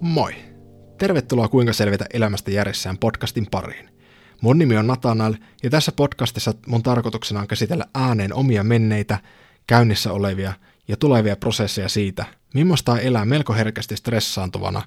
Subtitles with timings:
[0.00, 0.34] Moi!
[0.98, 3.88] Tervetuloa Kuinka selvitä elämästä järjessään podcastin pariin.
[4.40, 9.18] Mun nimi on Nathanael ja tässä podcastissa mun tarkoituksena on käsitellä ääneen omia menneitä,
[9.66, 10.52] käynnissä olevia
[10.88, 14.82] ja tulevia prosesseja siitä, millaista elää melko herkästi stressaantuvana,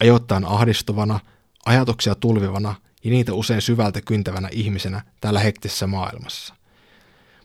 [0.00, 1.20] ajoittain ahdistuvana,
[1.66, 6.54] ajatuksia tulvivana ja niitä usein syvältä kyntävänä ihmisenä täällä hektisessä maailmassa.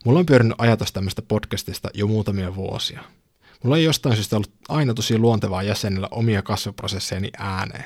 [0.06, 3.04] Mulla on pyörinyt ajatus tämmöistä podcastista jo muutamia vuosia–
[3.64, 7.86] Mulla ei jostain syystä ollut aina tosi luontevaa jäsenellä omia kasvuprosessejani ääneen.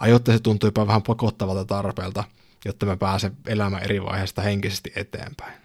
[0.00, 2.24] Ajoitta se tuntui jopa vähän pakottavalta tarpeelta,
[2.64, 5.60] jotta mä pääsen elämään eri vaiheista henkisesti eteenpäin.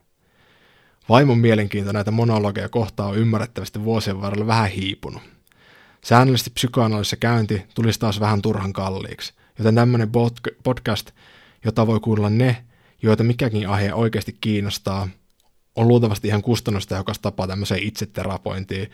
[1.10, 5.24] Vaimon mielenkiinto näitä monologeja kohtaa on ymmärrettävästi vuosien varrella vähän hiipunut.
[6.04, 10.12] Säännöllisesti psykoanalyysissä käynti tulisi taas vähän turhan kalliiksi, joten tämmöinen
[10.64, 11.12] podcast,
[11.66, 12.66] jota voi kuulla ne,
[13.02, 15.08] joita mikäkin aihe oikeasti kiinnostaa,
[15.76, 18.92] on luultavasti ihan kustannustehokas tapa tämmöiseen itseterapointiin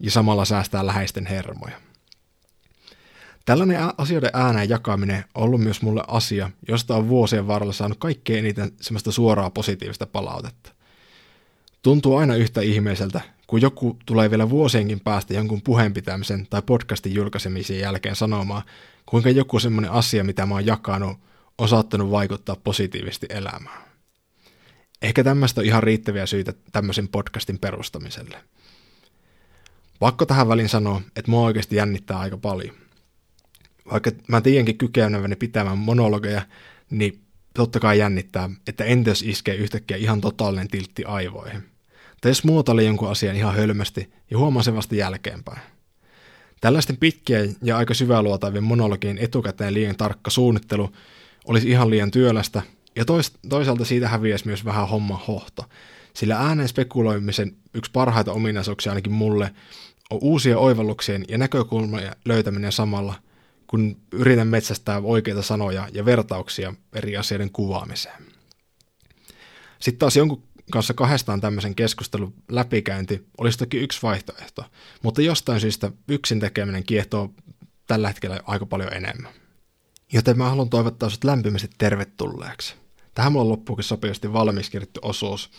[0.00, 1.80] ja samalla säästää läheisten hermoja.
[3.44, 8.38] Tällainen asioiden ääneen jakaminen on ollut myös mulle asia, josta on vuosien varrella saanut kaikkein
[8.38, 10.72] eniten semmoista suoraa positiivista palautetta.
[11.82, 17.78] Tuntuu aina yhtä ihmeiseltä, kun joku tulee vielä vuosienkin päästä jonkun puheenpitämisen tai podcastin julkaisemisen
[17.78, 18.62] jälkeen sanomaan,
[19.06, 21.18] kuinka joku semmoinen asia, mitä mä oon jakanut,
[21.58, 23.82] on saattanut vaikuttaa positiivisesti elämään.
[25.02, 28.36] Ehkä tämmöistä on ihan riittäviä syitä tämmöisen podcastin perustamiselle–
[29.98, 32.74] Pakko tähän väliin sanoa, että mua oikeasti jännittää aika paljon.
[33.92, 36.42] Vaikka mä tiedänkin kykeneväni pitämään monologeja,
[36.90, 37.20] niin
[37.54, 41.62] totta kai jännittää, että entäs iskee yhtäkkiä ihan totaalinen tiltti aivoihin.
[42.20, 45.60] Tai jos muotoilee jonkun asian ihan hölmästi ja huomaa sen vasta jälkeenpäin.
[46.60, 50.92] Tällaisten pitkien ja aika syväluotavien monologien etukäteen liian tarkka suunnittelu
[51.46, 52.62] olisi ihan liian työlästä,
[52.96, 53.04] ja
[53.48, 55.64] toisaalta siitä häviäisi myös vähän homma hohto,
[56.14, 59.50] sillä ääneen spekuloimisen yksi parhaita ominaisuuksia ainakin mulle
[60.10, 63.14] on uusia oivalluksien ja näkökulmien löytäminen samalla,
[63.66, 68.22] kun yritän metsästää oikeita sanoja ja vertauksia eri asioiden kuvaamiseen.
[69.78, 70.42] Sitten taas jonkun
[70.72, 74.64] kanssa kahdestaan tämmöisen keskustelun läpikäynti olisi toki yksi vaihtoehto,
[75.02, 77.30] mutta jostain syystä yksin tekeminen kiehtoo
[77.86, 79.32] tällä hetkellä aika paljon enemmän.
[80.12, 82.74] Joten mä haluan toivottaa sinut lämpimästi tervetulleeksi.
[83.14, 84.70] Tähän mulla on loppuukin sopivasti valmis
[85.02, 85.50] osuus,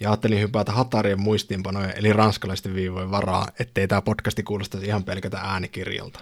[0.00, 5.38] ja ajattelin hypätä Hatarien muistiinpanojen eli ranskalaisten viivojen varaa, ettei tämä podcasti kuulostaisi ihan pelkätä
[5.38, 6.20] äänikirjalta.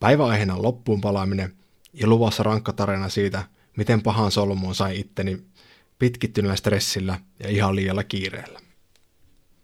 [0.00, 1.56] Päiväaiheena on loppuun palaaminen
[1.92, 3.44] ja luvassa rankka tarina siitä,
[3.76, 5.42] miten pahan solmuun sai itteni
[5.98, 8.60] pitkittyneellä stressillä ja ihan liialla kiireellä.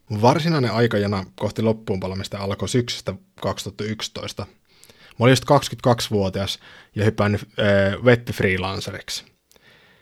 [0.08, 4.46] Mun varsinainen aikajana kohti loppuun palamista alkoi syksystä 2011.
[5.18, 6.58] Mä olin just 22-vuotias
[6.94, 7.48] ja hypännyt
[8.02, 9.24] web-freelanceriksi.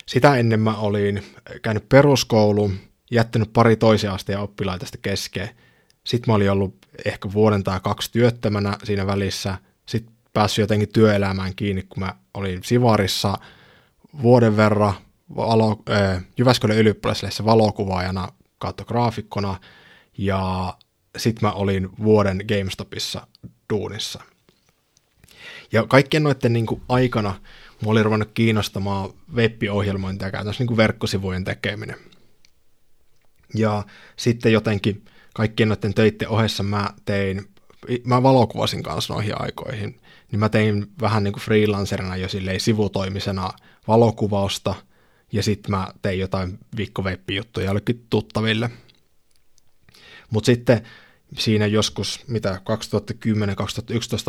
[0.06, 1.22] Sitä ennen mä olin
[1.62, 2.76] käynyt peruskoulun,
[3.10, 5.48] jättänyt pari toisen asteen oppilaita kesken.
[6.04, 9.58] Sitten mä olin ollut ehkä vuoden tai kaksi työttömänä siinä välissä.
[9.86, 13.38] Sitten päässyt jotenkin työelämään kiinni, kun mä olin Sivarissa
[14.22, 14.94] vuoden verran
[15.36, 18.28] valo, äh, Jyväskylän ylioppilaisessa valokuvaajana
[18.58, 19.60] kautta graafikkona.
[20.18, 20.74] Ja
[21.16, 23.26] sitten mä olin vuoden GameStopissa
[23.72, 24.22] duunissa.
[25.72, 27.34] Ja kaikkien noiden niin kuin, aikana
[27.80, 31.96] mulla oli ruvennut kiinnostamaan web-ohjelmointia käytännössä niin verkkosivujen tekeminen.
[33.54, 33.84] Ja
[34.16, 37.48] sitten jotenkin kaikkien noiden töiden ohessa mä tein,
[38.04, 40.00] mä valokuvasin kanssa noihin aikoihin,
[40.30, 43.50] niin mä tein vähän niin kuin freelancerina jo silleen sivutoimisena
[43.88, 44.74] valokuvausta,
[45.32, 48.70] ja sitten mä tein jotain viikkoveippijuttuja jollekin tuttaville.
[50.30, 50.82] Mutta sitten
[51.38, 52.60] siinä joskus, mitä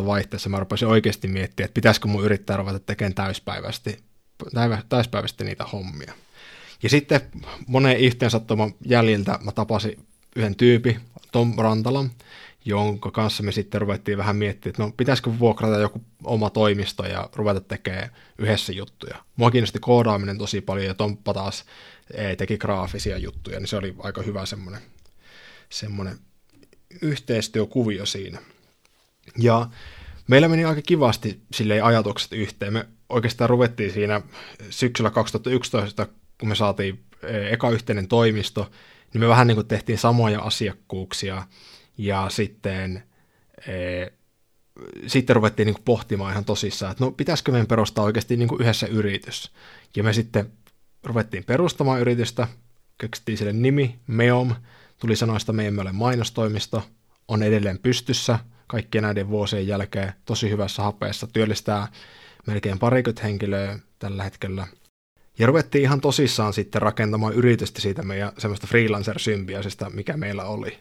[0.02, 4.00] 2010-2011 vaihteessa mä rupesin oikeasti miettimään, että pitäisikö mun yrittää ruveta tekemään täyspäiväisesti,
[4.90, 6.14] täyspäiväisesti niitä hommia.
[6.84, 7.22] Ja sitten
[7.68, 10.06] monen yhteen sattuman jäljiltä mä tapasin
[10.36, 11.00] yhden tyypin,
[11.31, 12.12] Tom Rantalan,
[12.66, 17.30] jonka kanssa me sitten ruvettiin vähän miettimään, että no pitäisikö vuokrata joku oma toimisto ja
[17.36, 19.16] ruveta tekemään yhdessä juttuja.
[19.36, 21.66] Mua kiinnosti koodaaminen tosi paljon ja Tomppa taas
[22.14, 24.81] eh, teki graafisia juttuja, niin se oli aika hyvä semmoinen,
[25.69, 26.18] semmoinen
[27.02, 28.39] yhteistyökuvio siinä.
[29.38, 29.69] Ja
[30.28, 32.74] meillä meni aika kivasti sille ajatukset yhteen.
[32.74, 34.22] Me oikeastaan ruvettiin siinä
[34.69, 36.07] syksyllä 2011
[36.42, 38.72] kun me saatiin eh, eka yhteinen toimisto,
[39.14, 41.44] niin me vähän niin kuin tehtiin samoja asiakkuuksia
[41.98, 43.04] ja sitten,
[43.68, 44.08] e,
[45.08, 48.62] sitten ruvettiin niin kuin pohtimaan ihan tosissaan, että no pitäisikö meidän perustaa oikeasti niin kuin
[48.62, 49.52] yhdessä yritys.
[49.96, 50.52] Ja me sitten
[51.04, 52.48] ruvettiin perustamaan yritystä,
[52.98, 54.56] keksittiin sille nimi, Meom,
[55.00, 56.84] tuli sanoista me ole mainostoimisto,
[57.28, 61.88] on edelleen pystyssä kaikkien näiden vuosien jälkeen, tosi hyvässä hapeessa, työllistää
[62.48, 64.68] melkein parikymmentä henkilöä tällä hetkellä–
[65.39, 70.80] ja ruvettiin ihan tosissaan sitten rakentamaan yritystä siitä meidän semmoista freelancer-symbiosista, mikä meillä oli.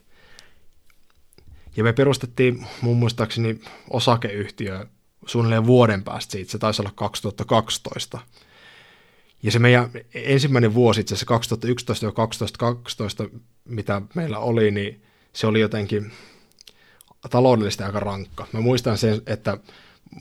[1.76, 3.61] Ja me perustettiin mun muistaakseni
[3.91, 4.87] osakeyhtiö
[5.26, 8.19] suunnilleen vuoden päästä siitä, se taisi olla 2012.
[9.43, 11.67] Ja se meidän ensimmäinen vuosi, itse asiassa
[13.26, 13.31] 2011-2012,
[13.64, 15.02] mitä meillä oli, niin
[15.32, 16.12] se oli jotenkin
[17.31, 18.47] taloudellisesti aika rankka.
[18.52, 19.58] Mä muistan sen, että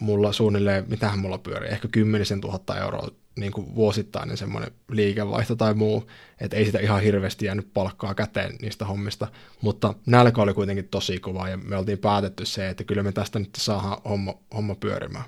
[0.02, 3.08] mulla suunnilleen, mitähän mulla pyörii, ehkä kymmenisen tuhatta euroa
[3.40, 6.10] niin kuin vuosittainen semmoinen liikevaihto tai muu,
[6.42, 9.28] että ei sitä ihan hirveästi jäänyt palkkaa käteen niistä hommista,
[9.62, 13.40] mutta nälkä oli kuitenkin tosi kova ja me oltiin päätetty se, että kyllä me tästä
[13.40, 15.26] nyt saadaan homma, homma pyörimään.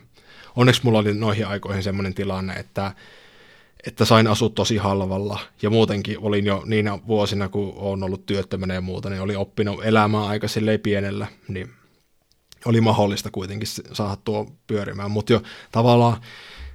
[0.55, 2.91] Onneksi mulla oli noihin aikoihin semmoinen tilanne, että,
[3.87, 8.73] että sain asua tosi halvalla ja muutenkin olin jo niinä vuosina, kun olen ollut työttömänä
[8.73, 11.69] ja muuta, niin oli oppinut elämään aika silleen pienellä, niin
[12.65, 15.41] oli mahdollista kuitenkin saada tuo pyörimään, mutta jo
[15.71, 16.21] tavallaan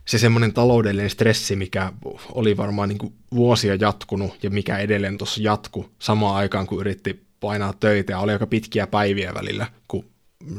[0.07, 1.93] se semmoinen taloudellinen stressi, mikä
[2.33, 7.73] oli varmaan niin vuosia jatkunut ja mikä edelleen tuossa jatku samaan aikaan, kun yritti painaa
[7.73, 10.05] töitä ja oli aika pitkiä päiviä välillä, kun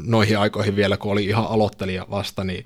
[0.03, 2.65] noihin aikoihin vielä, kun oli ihan aloittelija vasta, niin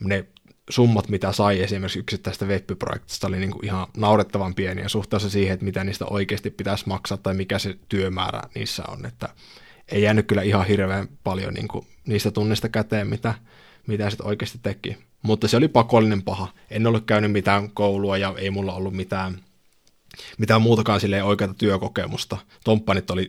[0.00, 0.26] ne
[0.70, 5.64] summat, mitä sai esimerkiksi yksittäistä web-projektista, oli niin kuin ihan naurettavan pieniä suhteessa siihen, että
[5.64, 9.28] mitä niistä oikeasti pitäisi maksaa tai mikä se työmäärä niissä on, että
[9.88, 13.34] ei jäänyt kyllä ihan hirveän paljon niin kuin niistä tunnista käteen, mitä,
[13.90, 14.96] mitä sitten oikeasti teki.
[15.22, 16.48] Mutta se oli pakollinen paha.
[16.70, 19.38] En ollut käynyt mitään koulua ja ei mulla ollut mitään,
[20.38, 22.36] mitään muutakaan silleen oikeata työkokemusta.
[22.64, 23.28] Tomppanit oli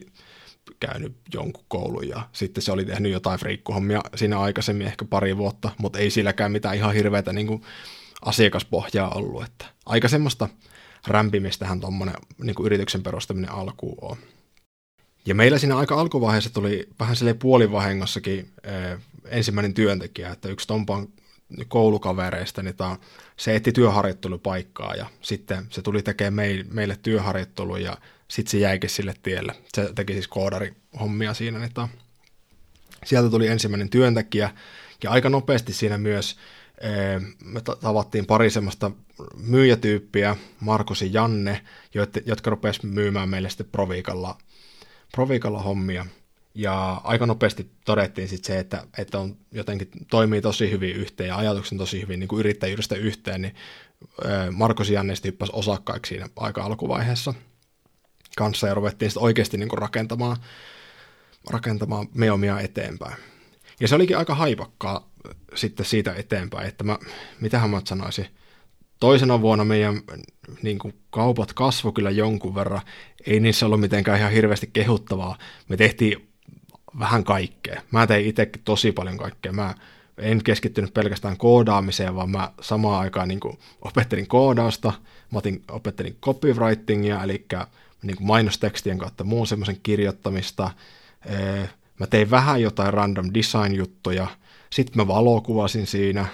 [0.80, 5.70] käynyt jonkun koulun ja sitten se oli tehnyt jotain friikkuhommia siinä aikaisemmin ehkä pari vuotta,
[5.78, 7.62] mutta ei silläkään mitään ihan hirveätä niin kuin
[8.22, 9.44] asiakaspohjaa ollut.
[9.44, 10.48] Että aika semmoista
[11.06, 14.16] rämpimistähän tuommoinen niin yrityksen perustaminen alkuun on.
[15.26, 21.08] Ja meillä siinä aika alkuvaiheessa tuli vähän sille puolivahengossakin eh, ensimmäinen työntekijä, että yksi Tompan
[21.68, 22.96] koulukavereista, niin tämä,
[23.36, 27.96] se etti työharjoittelupaikkaa ja sitten se tuli tekemään meille työharjoittelu ja
[28.28, 29.54] sitten se jäikin sille tielle.
[29.74, 31.88] Se teki siis koodarihommia siinä, niin tämä,
[33.04, 34.50] sieltä tuli ensimmäinen työntekijä
[35.02, 36.36] ja aika nopeasti siinä myös
[36.80, 38.90] eh, me tavattiin pari semmoista
[39.36, 41.60] myyjätyyppiä, Markus ja Janne,
[42.26, 44.38] jotka rupesivat myymään meille sitten Proviikalla,
[45.12, 46.06] Proviikalla hommia.
[46.54, 51.36] Ja aika nopeasti todettiin sitten se, että, että on jotenkin toimii tosi hyvin yhteen ja
[51.36, 53.54] ajatuksen tosi hyvin niin kuin yrittäjyydestä yhteen, niin
[54.50, 57.34] Markus Jannesti hyppäsi osakkaiksi siinä aika alkuvaiheessa
[58.36, 60.36] kanssa ja ruvettiin sitten oikeasti niin kuin rakentamaan,
[61.50, 63.16] rakentamaan meomia eteenpäin.
[63.80, 65.10] Ja se olikin aika haipakkaa
[65.54, 66.98] sitten siitä eteenpäin, että mä,
[67.40, 68.26] mitähän mä sanoisin,
[69.00, 70.00] toisena vuonna meidän
[70.62, 72.80] niin kuin kaupat kasvoi kyllä jonkun verran,
[73.26, 75.38] ei niissä ollut mitenkään ihan hirveästi kehuttavaa.
[75.68, 76.31] Me tehtiin
[76.98, 77.82] vähän kaikkea.
[77.90, 79.52] Mä tein itsekin tosi paljon kaikkea.
[79.52, 79.74] Mä
[80.18, 84.92] en keskittynyt pelkästään koodaamiseen, vaan mä samaan aikaan niin kuin opettelin koodausta,
[85.32, 87.46] mä otin, opettelin copywritingia, eli
[88.02, 90.70] niin kuin mainostekstien kautta muun semmoisen kirjoittamista.
[92.00, 94.26] Mä tein vähän jotain random design-juttuja,
[94.70, 96.26] sitten mä valokuvasin siinä,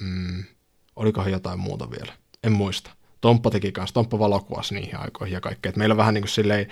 [0.00, 0.44] mm,
[0.96, 2.12] olikohan jotain muuta vielä,
[2.44, 2.90] en muista.
[3.20, 5.72] Tomppa teki kanssa, Tomppa valokuvasi niihin aikoihin ja kaikkea.
[5.76, 6.66] Meillä vähän niin kuin silleen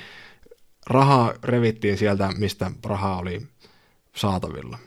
[0.86, 3.46] rahaa revittiin sieltä, mistä rahaa oli
[4.16, 4.78] saatavilla.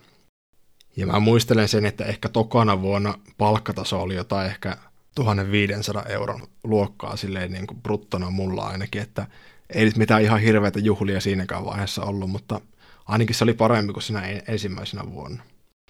[0.97, 4.77] Ja mä muistelen sen, että ehkä tokana vuonna palkkataso oli jotain ehkä
[5.15, 9.27] 1500 euron luokkaa silleen niin kuin bruttona mulla ainakin, että
[9.69, 12.61] ei nyt mitään ihan hirveitä juhlia siinäkään vaiheessa ollut, mutta
[13.05, 15.43] ainakin se oli parempi kuin siinä ensimmäisenä vuonna.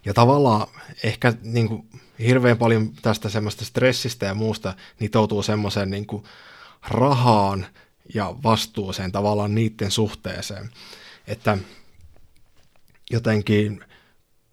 [0.05, 0.67] Ja tavallaan
[1.03, 1.89] ehkä niin kuin,
[2.19, 6.23] hirveän paljon tästä semmoista stressistä ja muusta nitoutuu semmoiseen niin kuin,
[6.89, 7.65] rahaan
[8.13, 10.69] ja vastuuseen tavallaan niiden suhteeseen.
[11.27, 11.57] Että
[13.11, 13.83] jotenkin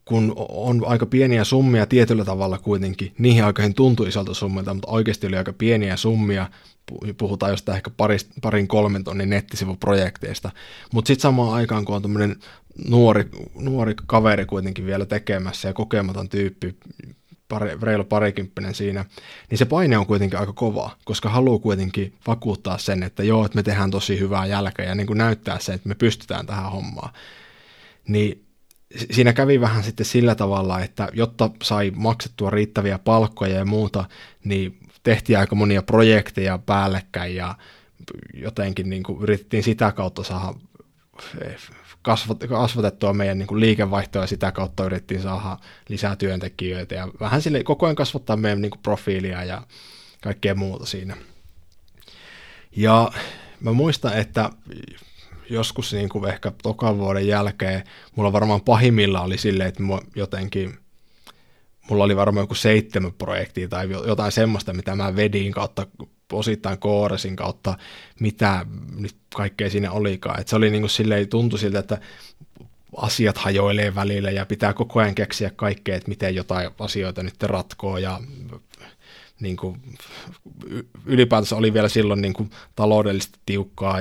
[0.04, 5.26] kun on aika pieniä summia tietyllä tavalla kuitenkin, niihin aikoihin tuntui isolta summilta, mutta oikeasti
[5.26, 6.50] oli aika pieniä summia,
[7.18, 10.50] puhutaan jostain ehkä paris, parin kolmen tonnin nettisivuprojekteista,
[10.92, 12.36] mutta sitten samaan aikaan, kun on tämmöinen
[12.88, 16.76] nuori, nuori kaveri kuitenkin vielä tekemässä ja kokematon tyyppi,
[17.48, 19.04] pari, reilu parikymppinen siinä,
[19.50, 23.56] niin se paine on kuitenkin aika kova, koska haluaa kuitenkin vakuuttaa sen, että joo, että
[23.56, 27.12] me tehdään tosi hyvää jälkeä ja niin kuin näyttää sen, että me pystytään tähän hommaan.
[28.08, 28.44] Niin
[29.10, 34.04] siinä kävi vähän sitten sillä tavalla, että jotta sai maksettua riittäviä palkkoja ja muuta,
[34.44, 37.54] niin tehtiin aika monia projekteja päällekkäin ja
[38.34, 40.54] jotenkin niin kuin yritettiin sitä kautta saada
[42.48, 45.58] kasvatettua meidän niin kuin liikevaihtoa ja sitä kautta yritettiin saada
[45.88, 49.62] lisää työntekijöitä ja vähän sille koko ajan kasvattaa meidän niin kuin profiilia ja
[50.22, 51.16] kaikkea muuta siinä.
[52.76, 53.12] Ja
[53.60, 54.50] mä muistan, että
[55.50, 57.84] joskus niin kuin ehkä tokan vuoden jälkeen
[58.16, 60.78] mulla varmaan pahimmilla oli silleen, että mä jotenkin
[61.90, 65.86] mulla oli varmaan joku seitsemän projektia tai jotain semmoista, mitä mä vedin kautta
[66.32, 67.78] osittain kooresin kautta,
[68.20, 68.66] mitä
[68.96, 70.40] nyt kaikkea siinä olikaan.
[70.40, 71.98] Et se oli niin kuin silleen, tuntui siltä, että
[72.96, 77.98] asiat hajoilee välillä ja pitää koko ajan keksiä kaikkea, että miten jotain asioita nyt ratkoo
[77.98, 78.20] ja
[79.40, 79.82] niin kuin,
[81.06, 83.98] ylipäätänsä oli vielä silloin niin kuin, taloudellisesti tiukkaa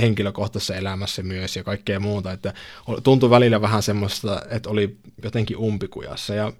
[0.00, 2.54] henkilökohtaisessa elämässä myös ja kaikkea muuta, että
[3.02, 6.52] tuntui välillä vähän semmoista, että oli jotenkin umpikujassa ja,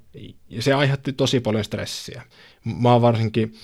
[0.48, 2.22] ja se aiheutti tosi paljon stressiä.
[2.64, 3.54] Mä varsinkin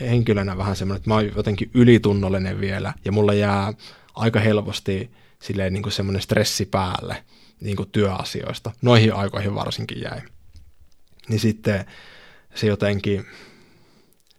[0.00, 3.72] henkilönä vähän semmoinen, että mä oon jotenkin ylitunnollinen vielä ja mulla jää
[4.14, 5.10] aika helposti
[5.42, 7.24] silleen niin kuin semmoinen stressi päälle
[7.60, 8.70] niin kuin työasioista.
[8.82, 10.20] Noihin aikoihin varsinkin jäi.
[11.28, 11.84] Niin sitten
[12.54, 13.26] se jotenkin,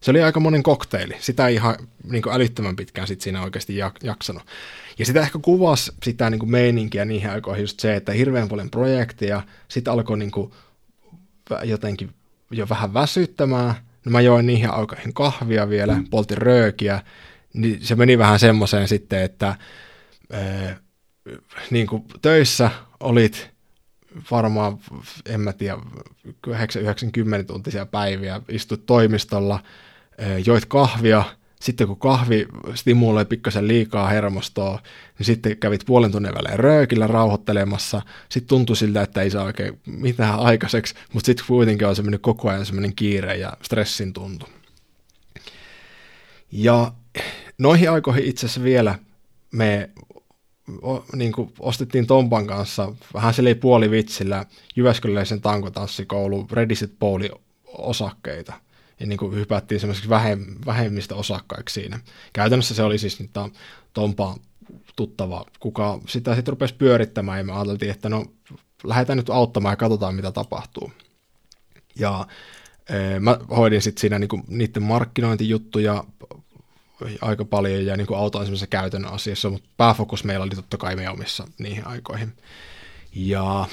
[0.01, 1.15] se oli aika monen kokteili.
[1.19, 4.43] Sitä ei ihan niin kuin älyttömän pitkään sit siinä oikeasti jaksanut.
[4.99, 8.69] Ja sitä ehkä kuvasi sitä niin kuin meininkiä niihin aikoihin just se, että hirveän paljon
[8.69, 10.51] projekteja, sitten alkoi niin kuin
[11.63, 12.13] jotenkin
[12.51, 13.75] jo vähän väsyttämään.
[14.05, 17.01] No mä join niihin aikoihin kahvia vielä, poltin röökiä,
[17.53, 19.55] niin se meni vähän semmoiseen sitten, että
[20.31, 20.77] ää,
[21.71, 23.49] niin kuin töissä olit
[24.31, 24.77] varmaan,
[25.25, 25.77] en mä tiedä,
[26.79, 29.59] 90 tuntisia päiviä, istut toimistolla,
[30.45, 31.23] joit kahvia,
[31.63, 34.79] sitten kun kahvi stimuloi pikkasen liikaa hermostoa,
[35.17, 39.79] niin sitten kävit puolen tunnin välein röökillä rauhoittelemassa, sitten tuntui siltä, että ei saa oikein
[39.85, 44.45] mitään aikaiseksi, mutta sitten kuitenkin on semmoinen koko ajan semmoinen kiire ja stressin tuntu.
[46.51, 46.91] Ja
[47.57, 48.99] noihin aikoihin itse asiassa vielä
[49.51, 49.89] me
[50.81, 57.29] o, niin kuin ostettiin Tompan kanssa vähän sille puolivitsillä Jyväskyläisen tankotanssikoulu Redisit Bowli
[57.65, 58.53] osakkeita.
[59.03, 61.99] Ja niin kuin hypättiin semmoiseksi vähem, vähemmistä osakkaiksi siinä.
[62.33, 63.49] Käytännössä se oli siis niitä
[63.93, 64.37] Tompa
[64.95, 68.25] tuttava, kuka sitä sitten rupesi pyörittämään ja me ajateltiin, että no
[68.83, 70.91] lähdetään nyt auttamaan ja katsotaan mitä tapahtuu.
[71.99, 72.27] Ja
[72.89, 76.03] e, mä hoidin sitten siinä niinku niiden markkinointijuttuja,
[77.21, 80.95] aika paljon ja niin kuin autoin semmoisessa käytännön asiassa, mutta pääfokus meillä oli totta kai
[80.95, 82.33] me omissa niihin aikoihin.
[83.15, 83.65] Ja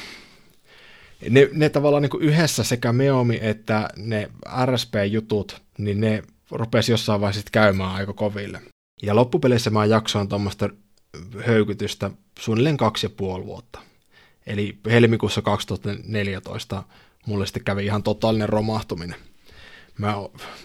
[1.29, 4.31] ne, ne tavallaan niin kuin yhdessä sekä Meomi että ne
[4.67, 8.63] RSP-jutut, niin ne rupesi jossain vaiheessa käymään aika koville.
[9.03, 10.69] Ja loppupeleissä mä jaksoin tuommoista
[11.47, 13.79] höykytystä suunnilleen kaksi ja puoli vuotta.
[14.47, 16.83] Eli helmikuussa 2014
[17.27, 19.17] mulle sitten kävi ihan totaalinen romahtuminen.
[19.99, 20.15] Mä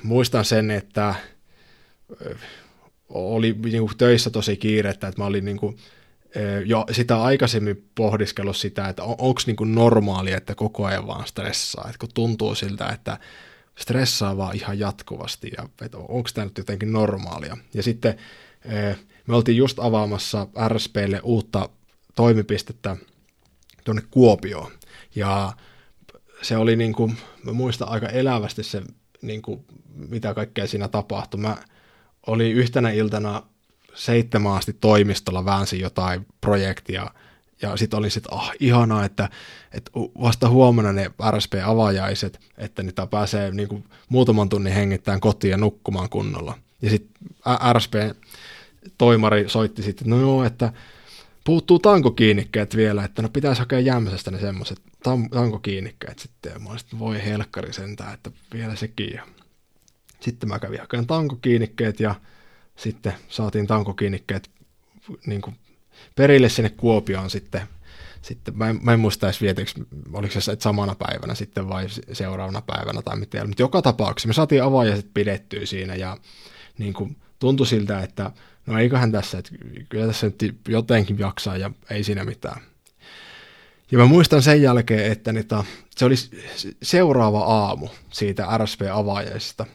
[0.03, 1.15] muistan sen, että
[3.09, 5.77] oli niin kuin töissä tosi kiirettä, että mä olin niin kuin,
[6.65, 11.27] jo sitä aikaisemmin pohdiskellut sitä, että on, onko niin kuin normaalia, että koko ajan vaan
[11.27, 13.17] stressaa, että kun tuntuu siltä, että
[13.77, 17.57] stressaa vaan ihan jatkuvasti ja että onko tämä nyt jotenkin normaalia.
[17.73, 18.17] Ja sitten
[19.27, 21.69] me oltiin just avaamassa RSPlle uutta
[22.15, 22.97] toimipistettä
[23.83, 24.71] tuonne Kuopioon
[25.15, 25.53] ja
[26.41, 28.81] se oli niin kuin, mä muistan aika elävästi se,
[29.21, 29.65] niin kuin,
[29.95, 31.39] mitä kaikkea siinä tapahtui.
[31.39, 31.57] Mä
[32.27, 33.43] oli yhtenä iltana
[33.95, 37.11] seitsemän asti toimistolla väänsi jotain projektia,
[37.61, 39.29] ja sitten oli sitten, ah, ihanaa, että,
[39.71, 45.57] että vasta huomenna ne RSP-avajaiset, että niitä pääsee niin kuin, muutaman tunnin hengittämään kotiin ja
[45.57, 46.57] nukkumaan kunnolla.
[46.81, 47.15] Ja sitten
[47.73, 50.73] RSP-toimari soitti sitten, no joo, että
[51.43, 54.81] puuttuu tankokiinnikkeet vielä, että no pitäisi hakea jämsästä ne semmoiset
[55.31, 56.63] tankokiinnikkeet sitten.
[56.63, 59.13] Mä olin sitten, voi helkkari sentään, että vielä sekin.
[59.13, 59.23] Ja
[60.19, 62.15] sitten mä kävin hakemaan tankokiinnikkeet ja
[62.75, 64.49] sitten saatiin tankokiinnikkeet
[65.25, 65.55] niin kuin
[66.15, 67.61] perille sinne Kuopioon sitten.
[68.21, 69.71] sitten mä, en, mä en muista edes vietikö,
[70.13, 73.47] oliko se samana päivänä sitten vai seuraavana päivänä tai miten.
[73.47, 76.17] Mutta joka tapauksessa me saatiin avajaiset pidettyä siinä ja
[76.77, 78.31] niin kuin tuntui siltä, että
[78.65, 79.51] no eiköhän tässä, että
[79.89, 82.61] kyllä tässä nyt jotenkin jaksaa ja ei siinä mitään.
[83.91, 85.63] Ja mä muistan sen jälkeen, että niitä,
[85.97, 86.15] se oli
[86.83, 89.65] seuraava aamu siitä RSP-avaajaisesta,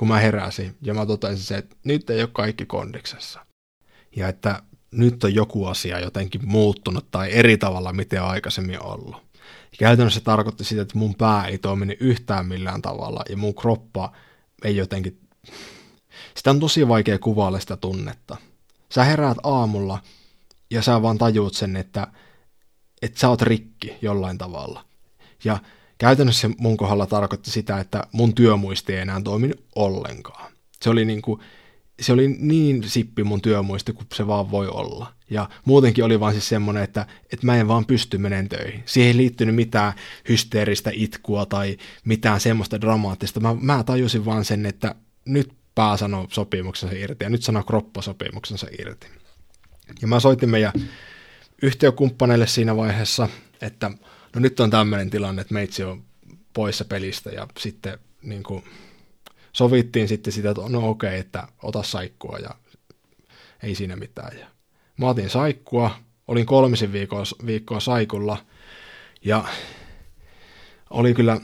[0.00, 3.46] kun mä heräsin ja mä totesin se, että nyt ei ole kaikki kondiksessa.
[4.16, 9.16] Ja että nyt on joku asia jotenkin muuttunut tai eri tavalla, miten on aikaisemmin ollut.
[9.70, 13.54] Ja käytännössä se tarkoitti sitä, että mun pää ei toimi yhtään millään tavalla ja mun
[13.54, 14.12] kroppa
[14.64, 15.20] ei jotenkin...
[16.36, 18.36] Sitä on tosi vaikea kuvailla sitä tunnetta.
[18.92, 20.02] Sä heräät aamulla
[20.70, 22.06] ja sä vaan tajuut sen, että,
[23.02, 24.84] että sä oot rikki jollain tavalla.
[25.44, 25.58] Ja
[26.00, 30.52] Käytännössä mun kohdalla tarkoitti sitä, että mun työmuisti ei enää toiminut ollenkaan.
[30.82, 31.40] Se oli niin kuin,
[32.00, 35.12] se oli niin sippi mun työmuisti kuin se vaan voi olla.
[35.30, 38.82] Ja muutenkin oli vaan siis semmoinen, että, että mä en vaan pysty menemään töihin.
[38.86, 39.92] Siihen ei liittynyt mitään
[40.28, 43.40] hysteeristä itkua tai mitään semmoista dramaattista.
[43.40, 48.02] Mä, mä tajusin vaan sen, että nyt pää sanoo sopimuksensa irti ja nyt sanoo kroppa
[48.02, 49.06] sopimuksensa irti.
[50.02, 50.72] Ja mä soitin meidän
[51.62, 53.28] yhtiökumppaneille siinä vaiheessa,
[53.60, 53.90] että
[54.34, 56.02] no nyt on tämmöinen tilanne, että meitsi on
[56.52, 58.64] poissa pelistä ja sitten niin kuin,
[59.52, 62.50] sovittiin sitten sitä, että no okei, että ota saikkua ja
[63.62, 64.38] ei siinä mitään.
[64.38, 64.46] Ja
[64.96, 65.90] mä otin saikkua,
[66.28, 68.44] olin kolmisen viikkoa, viikkoa Saikulla
[69.24, 69.44] ja
[70.90, 71.40] oli kyllä,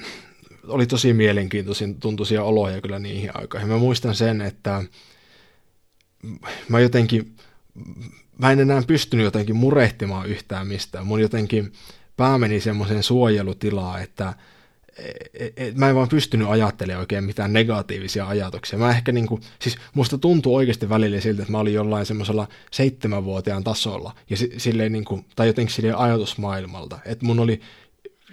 [0.68, 3.68] oli tosi mielenkiintoisia tuntuisia oloja kyllä niihin aikoihin.
[3.68, 4.84] Mä muistan sen, että
[6.68, 7.36] mä jotenkin,
[8.38, 11.06] mä en enää pystynyt jotenkin murehtimaan yhtään mistään.
[11.06, 11.72] Mun jotenkin
[12.16, 14.34] pää meni semmoiseen suojelutilaan, että
[15.34, 18.78] et, et, mä en vaan pystynyt ajattelemaan oikein mitään negatiivisia ajatuksia.
[18.78, 23.64] Mä ehkä niinku, siis musta tuntuu oikeasti välillä siltä, että mä olin jollain semmoisella seitsemänvuotiaan
[23.64, 27.60] tasolla, ja si, silleen niinku, tai jotenkin silleen ajatusmaailmalta, että mun oli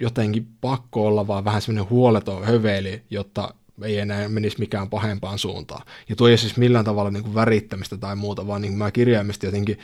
[0.00, 5.86] jotenkin pakko olla vaan vähän semmoinen huoleton höveli, jotta ei enää menisi mikään pahempaan suuntaan.
[6.08, 8.90] Ja tuo ei siis millään tavalla niin kuin värittämistä tai muuta, vaan niin kuin mä
[8.90, 9.78] kirjaimesti jotenkin,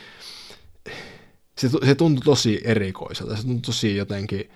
[1.61, 4.51] se, se tuntui tosi erikoiselta, se tuntui tosi jotenkin,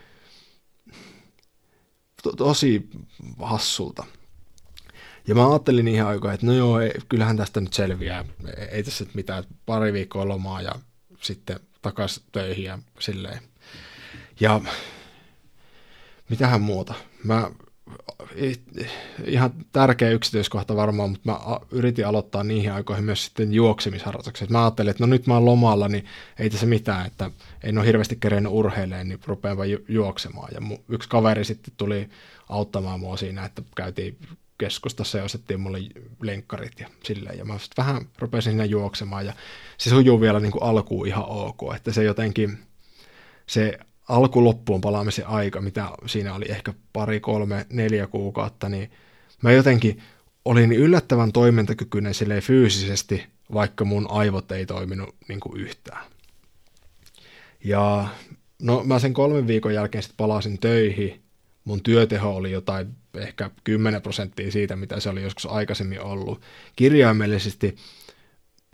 [2.23, 2.89] to, tosi
[3.41, 4.05] hassulta.
[5.27, 8.25] Ja mä ajattelin ihan aikoihin, että no joo, ei, kyllähän tästä nyt selviää,
[8.71, 10.75] ei tässä mitään, pari viikkoa lomaa ja
[11.21, 13.39] sitten takaisin töihin ja silleen.
[14.39, 14.61] Ja
[16.29, 16.93] mitähän muuta.
[17.23, 17.51] Mä,
[19.25, 24.49] ihan tärkeä yksityiskohta varmaan, mutta mä yritin aloittaa niihin aikoihin myös sitten juoksemisharjoitukset.
[24.49, 26.05] Mä ajattelin, että no nyt mä oon lomalla, niin
[26.39, 27.31] ei tässä mitään, että
[27.63, 30.49] en ole hirveästi kerennyt urheilemaan, niin rupean vaan ju- juoksemaan.
[30.53, 32.09] Ja yksi kaveri sitten tuli
[32.49, 34.17] auttamaan mua siinä, että käytiin
[34.57, 35.79] keskustassa ja osettiin mulle
[36.21, 37.37] lenkkarit ja silleen.
[37.37, 39.33] Ja mä sitten vähän rupesin siinä juoksemaan ja
[39.77, 42.57] se sujuu vielä niin kuin alkuun ihan ok, että se jotenkin,
[43.47, 48.91] se alkuloppuun palaamisen aika, mitä siinä oli ehkä pari, kolme, neljä kuukautta, niin
[49.41, 50.01] mä jotenkin
[50.45, 56.05] olin yllättävän toimintakykyinen silleen fyysisesti, vaikka mun aivot ei toiminut niin kuin yhtään.
[57.63, 58.07] Ja
[58.61, 61.21] no mä sen kolmen viikon jälkeen sitten palasin töihin,
[61.63, 66.41] mun työteho oli jotain ehkä 10 prosenttia siitä, mitä se oli joskus aikaisemmin ollut.
[66.75, 67.75] Kirjaimellisesti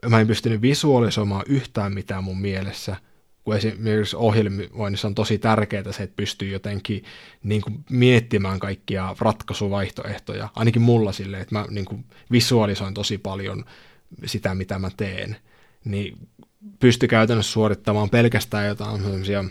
[0.09, 2.95] mä en pystynyt visualisoimaan yhtään mitään mun mielessä–
[3.43, 7.03] kun esimerkiksi ohjelmoinnissa on tosi tärkeää se, että pystyy jotenkin
[7.43, 13.65] niin kuin miettimään kaikkia ratkaisuvaihtoehtoja, ainakin mulla silleen, että mä niin kuin visualisoin tosi paljon
[14.25, 15.35] sitä, mitä mä teen,
[15.85, 16.27] niin
[16.79, 19.45] pysty käytännössä suorittamaan pelkästään jotain sellaisia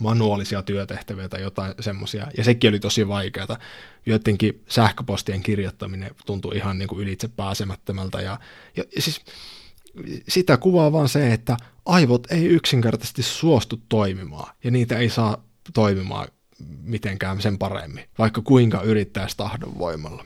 [0.00, 3.58] manuaalisia työtehtäviä tai jotain semmoisia, ja sekin oli tosi vaikeaa.
[4.06, 8.40] Jotenkin sähköpostien kirjoittaminen tuntui ihan niin kuin ylitse pääsemättömältä, ja,
[8.76, 9.20] ja siis
[10.28, 16.28] sitä kuvaa vaan se, että aivot ei yksinkertaisesti suostu toimimaan ja niitä ei saa toimimaan
[16.82, 20.24] mitenkään sen paremmin, vaikka kuinka yrittäisi tahdon voimalla.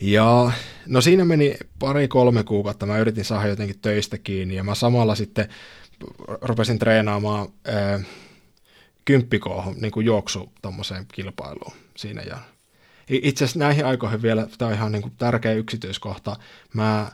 [0.00, 0.50] Ja
[0.86, 5.48] no siinä meni pari-kolme kuukautta, mä yritin saada jotenkin töistä kiinni ja mä samalla sitten
[6.40, 8.00] rupesin treenaamaan ää,
[9.04, 12.22] kymppikoohon, niin kuin juoksu tuommoiseen kilpailuun siinä.
[12.22, 12.38] Ja
[13.08, 16.36] itse asiassa näihin aikoihin vielä, tämä on ihan niin kuin tärkeä yksityiskohta,
[16.74, 17.12] mä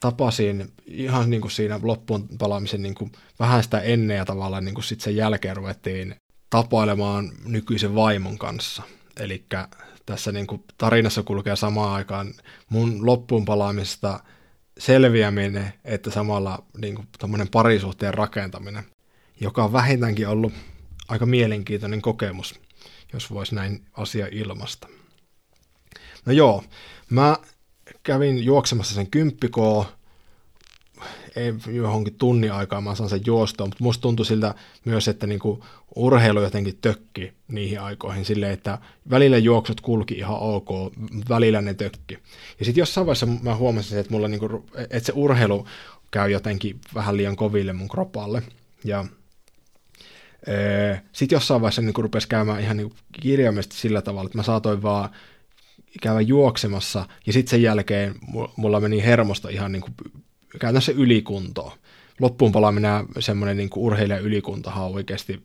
[0.00, 4.74] tapasin ihan niin kuin siinä loppuun palaamisen niin kuin vähän sitä ennen ja tavallaan niin
[4.74, 6.14] kuin sit sen jälkeen ruvettiin
[6.50, 8.82] tapailemaan nykyisen vaimon kanssa.
[9.20, 9.44] Eli
[10.06, 12.34] tässä niin kuin tarinassa kulkee samaan aikaan
[12.68, 14.20] mun loppuun palaamista
[14.78, 17.08] selviäminen, että samalla niin kuin
[17.50, 18.84] parisuhteen rakentaminen,
[19.40, 20.52] joka on vähintäänkin ollut
[21.08, 22.60] aika mielenkiintoinen kokemus,
[23.12, 24.88] jos voisi näin asia ilmasta.
[26.26, 26.64] No joo,
[27.10, 27.36] mä
[28.02, 29.86] kävin juoksemassa sen kymppikoo,
[31.36, 35.64] ei johonkin tunnin aikaa mä saan sen juostoon, mutta musta tuntui siltä myös, että niinku
[35.96, 38.78] urheilu jotenkin tökki niihin aikoihin silleen, että
[39.10, 40.68] välillä juoksut kulki ihan ok,
[41.28, 42.18] välillä ne tökki.
[42.58, 45.66] Ja sitten jossain vaiheessa mä huomasin, että, mulla niinku, että se urheilu
[46.10, 48.42] käy jotenkin vähän liian koville mun kropalle.
[48.84, 49.04] Ja
[51.12, 55.10] sitten jossain vaiheessa niin rupesi käymään ihan niin kirjaimesti sillä tavalla, että mä saatoin vaan
[56.02, 58.14] käydä juoksemassa, ja sitten sen jälkeen
[58.56, 59.94] mulla meni hermosta ihan niin kuin
[60.58, 61.76] käytännössä ylikuntoa.
[62.20, 65.42] Loppuun palaaminen semmoinen niin kuin urheilijan ylikuntahan on oikeasti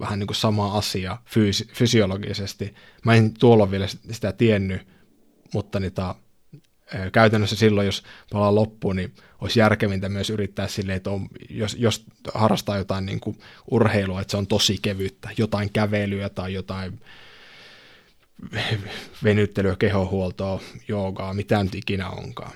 [0.00, 2.74] vähän niin kuin sama asia fysi- fysiologisesti.
[3.04, 4.86] Mä en tuolla vielä sitä tiennyt,
[5.54, 6.14] mutta niitä,
[7.12, 12.04] käytännössä silloin, jos palaa loppuun, niin olisi järkevintä myös yrittää silleen, että on, jos, jos
[12.34, 13.38] harrastaa jotain niin kuin
[13.70, 17.00] urheilua, että se on tosi kevyttä, jotain kävelyä tai jotain
[19.24, 22.52] venyttelyä, kehohuoltoa, joogaa, mitä nyt ikinä onkaan.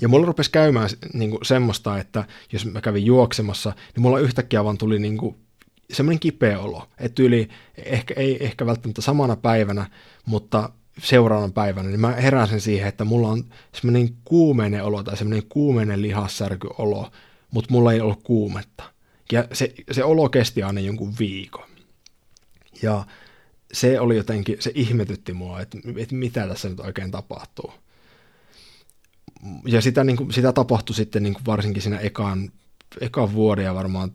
[0.00, 4.64] Ja mulla rupesi käymään niin kuin semmoista, että jos mä kävin juoksemassa, niin mulla yhtäkkiä
[4.64, 5.36] vaan tuli niin kuin
[5.92, 6.88] semmoinen kipeä olo.
[6.98, 9.90] Että yli, ehkä, ei ehkä välttämättä samana päivänä,
[10.26, 10.70] mutta
[11.02, 16.02] seuraavana päivänä, niin mä heräsin siihen, että mulla on semmoinen kuumeinen olo tai semmoinen kuumeinen
[16.02, 17.10] lihassärkyolo,
[17.50, 18.84] mutta mulla ei ollut kuumetta.
[19.32, 21.68] Ja se, se olo kesti aina jonkun viikon.
[22.82, 23.04] Ja
[23.72, 27.72] se oli jotenkin, se ihmetytti mua, että, että mitä tässä nyt oikein tapahtuu.
[29.66, 32.50] Ja sitä, niin kuin, sitä tapahtui sitten niin kuin varsinkin siinä ekan
[33.00, 34.12] eka vuoden ja varmaan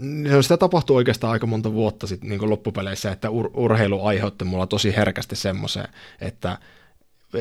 [0.00, 4.66] No sitä tapahtui oikeastaan aika monta vuotta sitten niin loppupeleissä, että ur- urheilu aiheutti mulla
[4.66, 5.88] tosi herkästi semmoiseen,
[6.20, 6.58] että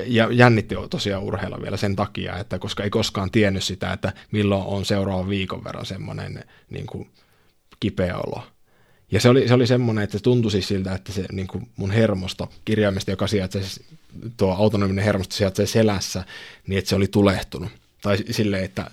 [0.06, 4.66] ja jännitti tosiaan urheilla vielä sen takia, että koska ei koskaan tiennyt sitä, että milloin
[4.66, 7.10] on seuraavan viikon verran semmoinen niin kuin
[7.80, 8.44] kipeä olo.
[9.12, 11.70] Ja se oli, se oli semmoinen, että se tuntui siis siltä, että se niin kuin
[11.76, 13.84] mun hermosto, kirjaimesti, joka sijaitsee, siis
[14.38, 16.24] tuo autonominen hermosto sijaitsee selässä,
[16.68, 17.72] niin että se oli tulehtunut.
[18.02, 18.92] Tai silleen, että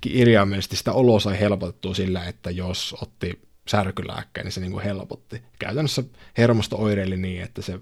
[0.00, 5.42] kirjaimellisesti sitä oloa sai helpotettua sillä, että jos otti särkylääkkeen, niin se niin kuin helpotti.
[5.58, 6.02] Käytännössä
[6.38, 7.78] hermosto oireili niin, että se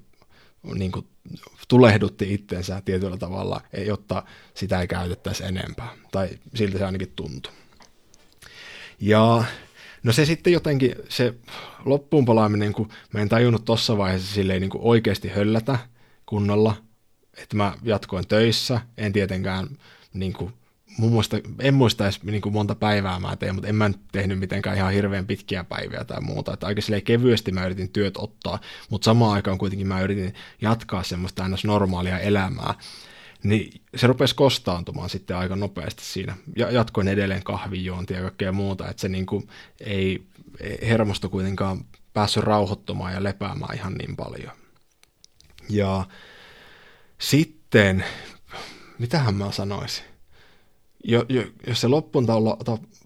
[0.75, 1.07] niin kuin
[1.69, 4.23] tulehdutti itsensä tietyllä tavalla, jotta
[4.55, 5.89] sitä ei käytettäisi enempää.
[6.13, 7.53] Tai siltä se ainakin tuntui.
[9.01, 9.45] Ja
[10.03, 11.35] no se sitten jotenkin, se
[11.85, 15.79] loppuun palaaminen, kun mä en tajunnut tuossa vaiheessa silleen niin kuin oikeasti höllätä
[16.27, 16.75] kunnolla,
[17.37, 19.69] että mä jatkoin töissä, en tietenkään
[20.15, 20.53] niin kuin
[20.99, 24.39] mun muista, en muista edes niin kuin monta päivää mä tein, mutta en mä tehnyt
[24.39, 26.53] mitenkään ihan hirveän pitkiä päiviä tai muuta.
[26.53, 28.59] Että aika kevyesti mä yritin työt ottaa,
[28.91, 32.75] mutta samaan aikaan kuitenkin mä yritin jatkaa semmoista aina normaalia elämää.
[33.45, 36.37] Niin se rupesi kostaantumaan sitten aika nopeasti siinä.
[36.57, 39.49] Ja jatkoin edelleen kahvijuontia ja kaikkea muuta, että se niin kuin
[39.81, 40.27] ei
[40.83, 44.53] hermosto kuitenkaan päässyt rauhoittumaan ja lepäämään ihan niin paljon.
[45.69, 46.07] Ja
[47.19, 48.05] sitten,
[48.99, 50.13] mitähän mä sanoisin?
[51.05, 52.27] jo, jo, jos se loppuun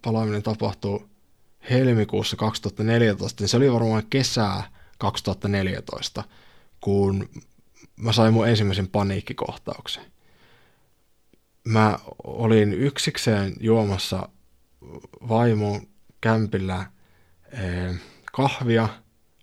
[0.01, 1.09] palaaminen tapahtuu
[1.69, 6.23] helmikuussa 2014, niin se oli varmaan kesää 2014,
[6.81, 7.29] kun
[7.95, 10.03] mä sain mun ensimmäisen paniikkikohtauksen.
[11.67, 14.29] Mä olin yksikseen juomassa
[15.29, 15.87] vaimon
[16.21, 16.85] kämpillä
[17.53, 17.95] eh,
[18.33, 18.89] kahvia.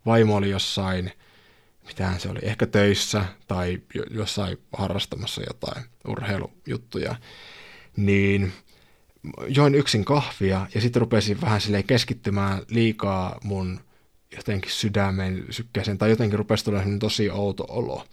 [0.07, 1.13] Vaimo oli jossain,
[1.87, 7.17] mitähän se oli, ehkä töissä tai jossain harrastamassa jotain urheilujuttuja
[7.97, 8.53] niin
[9.49, 13.81] join yksin kahvia ja sitten rupesin vähän silleen keskittymään liikaa mun
[14.37, 18.07] jotenkin sydämen sykkeeseen tai jotenkin rupesi tulla tosi outo olo.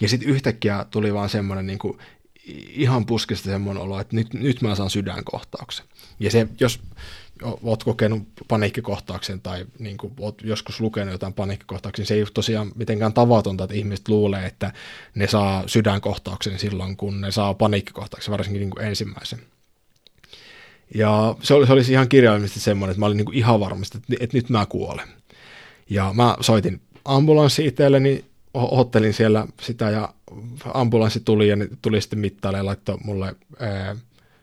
[0.00, 1.78] Ja sitten yhtäkkiä tuli vaan semmoinen niin
[2.68, 5.86] ihan puskista semmoinen olo, että nyt, nyt mä saan sydänkohtauksen.
[6.20, 6.80] Ja se, jos
[7.62, 12.72] oot kokenut paniikkikohtauksen tai niin kuin oot joskus lukenut jotain paniikkikohtauksen, se ei ole tosiaan
[12.74, 14.72] mitenkään tavatonta, että ihmiset luulee, että
[15.14, 19.38] ne saa sydänkohtauksen silloin, kun ne saa paniikkikohtauksen, varsinkin niin kuin ensimmäisen.
[20.94, 23.98] Ja se, oli, se olisi ihan kirjaimellisesti semmoinen, että mä olin niin kuin ihan varmasti,
[23.98, 25.08] että, että nyt mä kuolen.
[25.90, 28.24] Ja mä soitin ambulanssi itselleni,
[28.54, 30.14] ottelin siellä sitä ja
[30.74, 33.96] ambulanssi tuli ja tuli sitten mittaille ja laittoi mulle ää,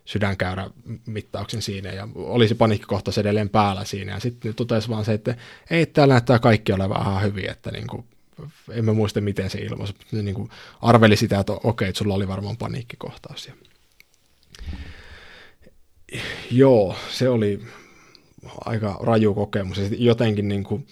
[0.05, 0.69] sydänkäyrä
[1.05, 5.35] mittauksen siinä ja olisi paniikkikohtaus edelleen päällä siinä ja sitten totesi vaan se, että
[5.69, 8.05] ei täällä näyttää kaikki olevan ihan hyvin, että niin kuin,
[8.71, 10.49] en mä muista miten se ilmaisi, niin kuin
[10.81, 13.47] arveli sitä, että okei, että sulla oli varmaan paniikkikohtaus.
[13.47, 13.53] Ja...
[16.51, 17.65] Joo, se oli
[18.65, 20.87] aika raju kokemus ja jotenkin niin kuin,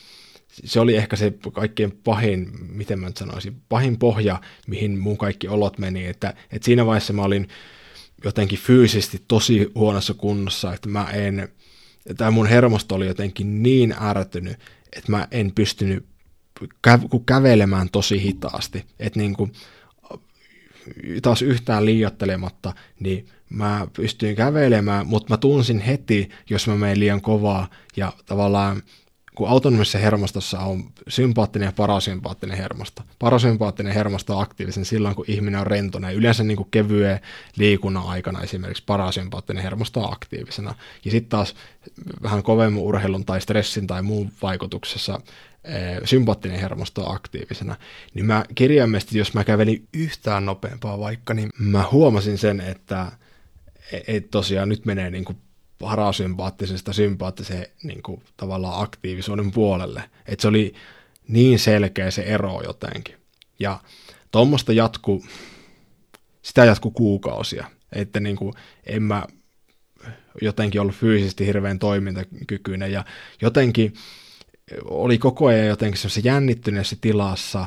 [0.64, 5.48] se oli ehkä se kaikkein pahin, miten mä nyt sanoisin, pahin pohja, mihin mun kaikki
[5.48, 7.48] olot meni, että, että siinä vaiheessa mä olin
[8.24, 11.50] jotenkin fyysisesti tosi huonossa kunnossa, että mä en,
[12.18, 14.60] tai mun hermosto oli jotenkin niin ärtynyt,
[14.96, 16.06] että mä en pystynyt
[16.88, 19.52] kä- kävelemään tosi hitaasti, että niin kuin,
[21.22, 27.22] taas yhtään liiottelematta, niin mä pystyin kävelemään, mutta mä tunsin heti, jos mä menen liian
[27.22, 28.84] kovaa ja tavallaan
[29.38, 33.02] kun autonomisessa hermostossa on sympaattinen ja parasympaattinen hermosto.
[33.20, 36.12] Parasympaattinen hermosto on aktiivisen silloin, kun ihminen on rentona.
[36.12, 37.20] Yleensä niin kuin kevyen
[37.58, 40.76] liikunnan aikana esimerkiksi parasympaattinen hermosto on aktiivisena.
[41.06, 41.56] Ja sitten taas
[42.24, 45.22] vähän kovemman urheilun tai stressin tai muun vaikutuksessa
[45.64, 47.76] eh, sympaattinen hermosto on aktiivisena.
[48.14, 53.12] Niin mä kirjaimesti, jos mä kävelin yhtään nopeampaa vaikka, niin mä huomasin sen, että
[54.08, 55.38] et tosiaan nyt menee niin kuin
[55.80, 60.04] parasympaattisesta sympaattiseen niin kuin, tavallaan aktiivisuuden puolelle.
[60.26, 60.74] Että se oli
[61.28, 63.16] niin selkeä se ero jotenkin.
[63.60, 63.80] Ja
[64.32, 65.26] tuommoista jatku,
[66.42, 67.68] sitä jatku kuukausia.
[67.94, 68.54] Että niin kuin,
[68.86, 69.26] en mä
[70.42, 73.06] jotenkin ollut fyysisesti hirveän toimintakykyinen ja
[73.42, 73.94] jotenkin
[74.84, 77.66] oli koko ajan jotenkin semmoisessa jännittyneessä tilassa,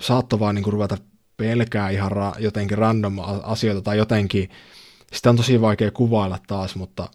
[0.00, 0.98] saattoi vaan niin kuin ruveta
[1.36, 4.50] pelkää ihan ra- jotenkin random asioita tai jotenkin
[5.16, 7.08] sitä on tosi vaikea kuvailla taas, mutta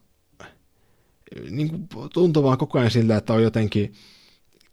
[1.49, 3.93] niin kuin tuntuu vaan koko ajan siltä, että on jotenkin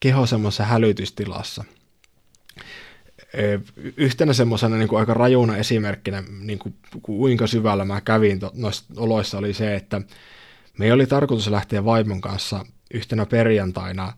[0.00, 1.64] keho semmoisessa hälytystilassa.
[3.96, 9.38] Yhtenä semmoisena niin kuin aika rajuna esimerkkinä, niin kuin, kuinka syvällä mä kävin noissa oloissa,
[9.38, 10.00] oli se, että
[10.78, 14.12] me oli tarkoitus lähteä vaimon kanssa yhtenä perjantaina,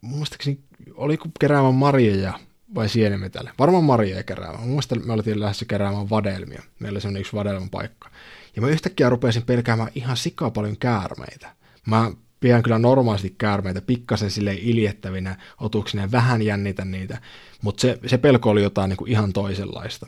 [0.00, 0.58] muistaakseni,
[0.94, 2.40] oliko keräämään marjoja
[2.74, 3.50] vai sienemetälle.
[3.58, 4.68] Varmaan marjoja keräämään.
[4.68, 6.62] Muista me oltiin lähdössä keräämään vadelmia.
[6.78, 8.10] Meillä oli semmoinen yksi vadelman paikka.
[8.56, 11.54] Ja mä yhtäkkiä rupesin pelkäämään ihan sikaa paljon käärmeitä.
[11.86, 17.20] Mä pidän kyllä normaalisti käärmeitä pikkasen sille iljettävinä otuksina vähän jännitä niitä,
[17.62, 20.06] mutta se, se pelko oli jotain niin kuin ihan toisenlaista.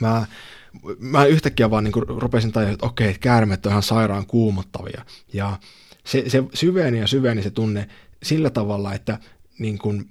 [0.00, 0.26] Mä,
[0.98, 5.04] mä yhtäkkiä vaan niin kuin rupesin tajua, että okei, käärmeet on ihan sairaan kuumottavia.
[5.32, 5.58] Ja
[6.04, 7.88] se, se syveni ja syveni se tunne
[8.22, 9.18] sillä tavalla, että
[9.58, 10.10] niin kuin,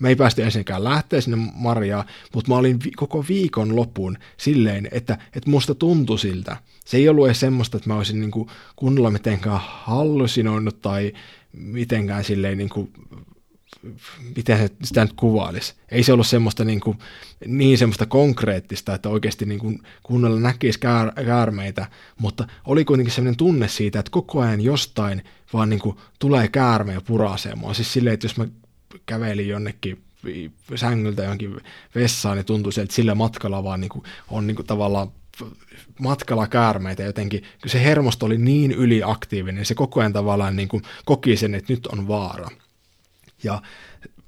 [0.00, 4.88] me ei päästy ensinnäkään lähteä sinne marjaan, mutta mä olin vi- koko viikon lopun silleen,
[4.92, 6.56] että, että musta tuntui siltä.
[6.84, 11.12] Se ei ollut edes semmoista, että mä olisin niin kuin kunnolla mitenkään hallusinoinut tai
[11.52, 12.92] mitenkään silleen niin kuin,
[14.36, 15.74] miten se sitä nyt kuvailisi.
[15.88, 16.98] Ei se ollut semmoista niin, kuin,
[17.46, 21.86] niin semmoista konkreettista, että oikeasti niin kuin kunnolla näkisi käär, käärmeitä,
[22.18, 26.92] mutta oli kuitenkin semmoinen tunne siitä, että koko ajan jostain vaan niin kuin tulee käärme
[26.92, 27.74] ja purasee mua.
[27.74, 28.46] Siis silleen, että jos mä
[29.06, 30.02] kävelin jonnekin
[30.74, 31.60] sängyltä johonkin
[31.94, 35.12] vessaan, niin tuntui että sillä matkalla vaan niin kuin, on niin kuin tavallaan
[35.98, 40.82] matkalla käärmeitä jotenkin, kun se hermosto oli niin yliaktiivinen, se koko ajan tavallaan niin kuin
[41.04, 42.48] koki sen, että nyt on vaara.
[43.42, 43.62] Ja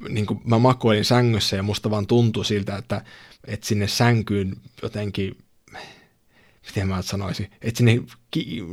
[0.09, 3.05] niin kuin mä makoilin sängyssä ja musta vaan tuntui siltä, että,
[3.47, 5.37] että sinne sänkyyn jotenkin,
[6.67, 8.65] miten mä sanoisin, että sinne ki-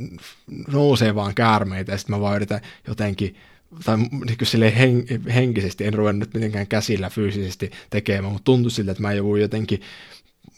[0.68, 3.36] nousee vaan käärmeitä ja sitten mä vaan yritän jotenkin
[3.86, 9.02] tai niin kuin hen, henkisesti en ruvennut mitenkään käsillä fyysisesti tekemään, mutta tuntui siltä, että
[9.02, 9.82] mä joudun jotenkin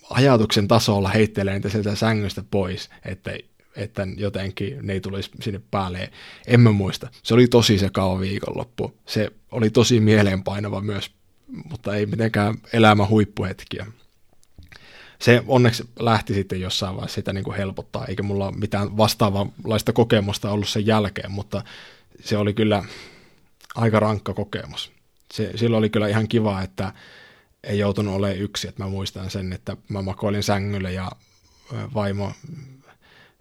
[0.10, 3.32] ajatuksen tasolla heittelee niitä sieltä sängystä pois, että,
[3.76, 6.12] että jotenkin ne ei tulisi sinne päälle.
[6.48, 7.10] En mä muista.
[7.24, 8.98] Se oli tosi se kauan viikonloppu.
[9.06, 11.12] Se oli tosi mieleenpainava myös,
[11.70, 13.86] mutta ei mitenkään elämän huippuhetkiä.
[15.20, 20.52] Se onneksi lähti sitten jossain vaiheessa sitä niin kuin helpottaa, eikä mulla mitään vastaavanlaista kokemusta
[20.52, 21.64] ollut sen jälkeen, mutta
[22.20, 22.84] se oli kyllä
[23.76, 24.92] aika rankka kokemus.
[25.34, 26.94] Se, silloin oli kyllä ihan kiva, että
[27.64, 28.68] ei joutunut olemaan yksi.
[28.68, 31.12] Että mä muistan sen, että mä makoilin sängyllä ja
[31.94, 32.32] vaimo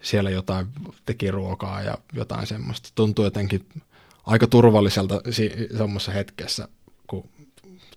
[0.03, 0.67] siellä jotain
[1.07, 2.89] teki ruokaa ja jotain semmoista.
[2.95, 3.69] Tuntui jotenkin
[4.27, 5.21] aika turvalliselta
[5.77, 6.69] semmoisessa hetkessä,
[7.07, 7.29] kun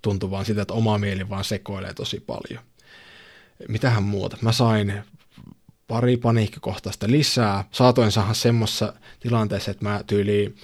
[0.01, 2.63] tuntui vaan sitä, että oma mieli vaan sekoilee tosi paljon.
[3.67, 4.37] Mitähän muuta?
[4.41, 5.03] Mä sain
[5.87, 7.63] pari paniikkikohtaista lisää.
[7.71, 10.55] Saatoin saada semmoisessa tilanteessa, että mä tyyliin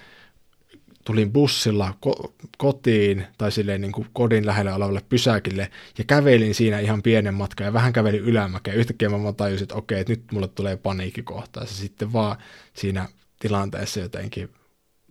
[1.06, 6.80] tulin bussilla ko- kotiin tai silleen niin kuin kodin lähellä olevalle pysäkille ja kävelin siinä
[6.80, 8.74] ihan pienen matkan ja vähän kävelin ylämäkeä.
[8.74, 11.60] Yhtäkkiä mä tajusin, että okei, että nyt mulle tulee paniikkikohta.
[11.60, 12.38] Ja sitten vaan
[12.74, 13.08] siinä
[13.40, 14.50] tilanteessa jotenkin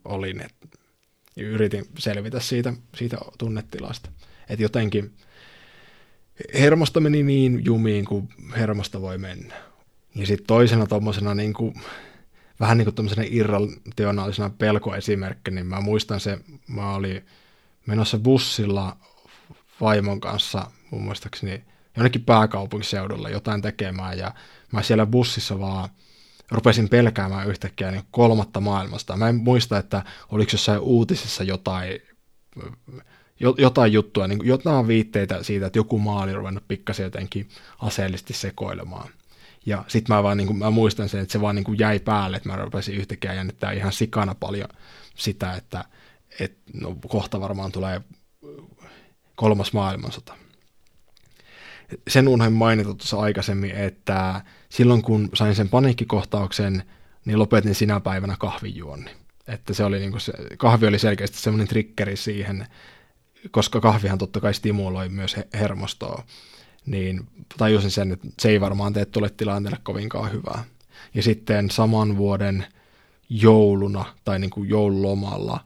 [0.05, 0.79] olin, että
[1.37, 4.11] yritin selvitä siitä, siitä tunnetilasta.
[4.49, 5.13] Että jotenkin
[6.55, 9.68] hermosta meni niin jumiin kuin hermosta voi mennä.
[10.19, 11.55] Ja sitten toisena tuommoisena niin
[12.61, 17.27] vähän niin kuin tämmöisenä irrationaalisena pelkoesimerkkinä, niin mä muistan se, mä olin
[17.87, 18.97] menossa bussilla
[19.81, 21.65] vaimon kanssa mun muistaakseni
[21.97, 24.35] jonnekin pääkaupunkiseudulla jotain tekemään ja
[24.73, 25.89] mä siellä bussissa vaan
[26.51, 29.17] rupesin pelkäämään yhtäkkiä niin kolmatta maailmasta.
[29.17, 32.01] Mä en muista, että oliko jossain uutisissa jotain,
[33.59, 39.09] jotain juttua, niin jotain viitteitä siitä, että joku maa oli ruvennut pikkasen jotenkin aseellisesti sekoilemaan.
[39.69, 41.99] Ja sitten mä vaan niin kuin, mä muistan sen, että se vaan niin kuin jäi
[41.99, 44.69] päälle, että mä rupesin yhtäkkiä jännittää ihan sikana paljon
[45.15, 45.85] sitä, että
[46.41, 48.01] et, no, kohta varmaan tulee
[49.35, 50.35] kolmas maailmansota.
[52.09, 56.83] Sen unohdin mainita tuossa aikaisemmin, että silloin kun sain sen paniikkikohtauksen,
[57.25, 59.11] niin lopetin sinä päivänä kahvijuonni.
[59.49, 62.67] Että se oli niin kuin se, kahvi oli selkeästi semmoinen triggeri siihen,
[63.51, 66.25] koska kahvihan totta kai stimuloi myös hermostoa
[66.91, 70.65] niin tajusin sen, että se ei varmaan tee tuolle tilanteelle kovinkaan hyvää.
[71.15, 72.67] Ja sitten saman vuoden
[73.31, 75.65] jouluna tai niin kuin joululomalla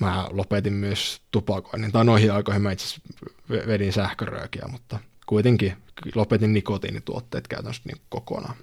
[0.00, 1.92] mä lopetin myös tupakoinnin.
[1.92, 3.00] Tai noihin aikoihin mä itse
[3.48, 5.76] vedin sähköröökiä, mutta kuitenkin
[6.14, 8.56] lopetin nikotiinituotteet käytännössä niin kokonaan.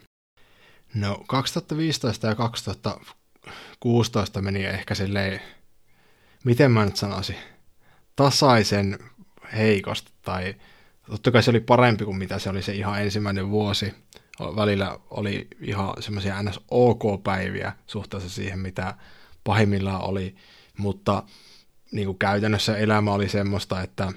[0.93, 5.41] No 2015 ja 2016 meni ehkä silleen,
[6.43, 7.35] miten mä nyt sanoisin,
[8.15, 8.99] tasaisen
[9.53, 10.55] heikosti tai
[11.09, 13.93] totta kai se oli parempi kuin mitä se oli se ihan ensimmäinen vuosi.
[14.39, 16.59] Välillä oli ihan semmoisia ns.
[16.71, 18.95] OK-päiviä suhteessa siihen, mitä
[19.43, 20.35] pahimmillaan oli,
[20.77, 21.23] mutta
[21.91, 24.11] niin kuin käytännössä elämä oli semmoista, että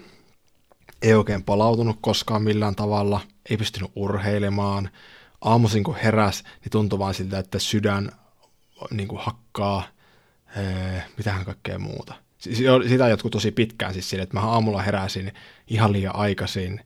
[1.02, 4.90] ei oikein palautunut koskaan millään tavalla, ei pystynyt urheilemaan.
[5.40, 8.12] Aamuisin kun heräs, niin tuntui vaan siltä, että sydän
[8.90, 9.82] niin kuin hakkaa,
[10.56, 12.14] ee, mitähän kaikkea muuta
[12.88, 15.32] sitä jotkut tosi pitkään siis sille, että mä aamulla heräsin
[15.68, 16.80] ihan liian aikaisin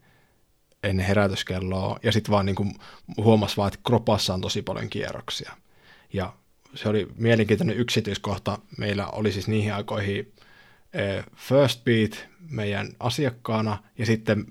[0.83, 2.75] ennen herätyskelloa, ja sitten vaan niin kuin
[3.17, 5.53] huomasi vaan, että kropassa on tosi paljon kierroksia.
[6.13, 6.33] Ja
[6.75, 8.59] se oli mielenkiintoinen yksityiskohta.
[8.79, 10.33] Meillä oli siis niihin aikoihin
[10.93, 14.47] eh, First Beat meidän asiakkaana, ja sitten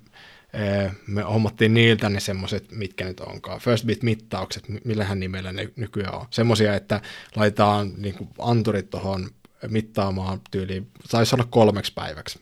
[1.08, 6.16] me hommattiin niiltä ne semmoiset, mitkä nyt onkaan, first bit mittaukset, millähän nimellä ne nykyään
[6.16, 6.26] on.
[6.30, 7.02] Semmoisia, että
[7.36, 9.30] laitetaan niin anturit tuohon
[9.68, 12.40] mittaamaan tyyliin, saisi olla kolmeksi päiväksi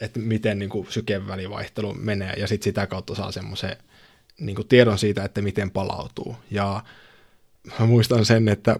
[0.00, 3.76] että miten niin sykevälivaihtelu menee, ja sitten sitä kautta saa semmoisen
[4.40, 6.36] niin tiedon siitä, että miten palautuu.
[6.50, 6.82] Ja
[7.78, 8.76] mä muistan sen, että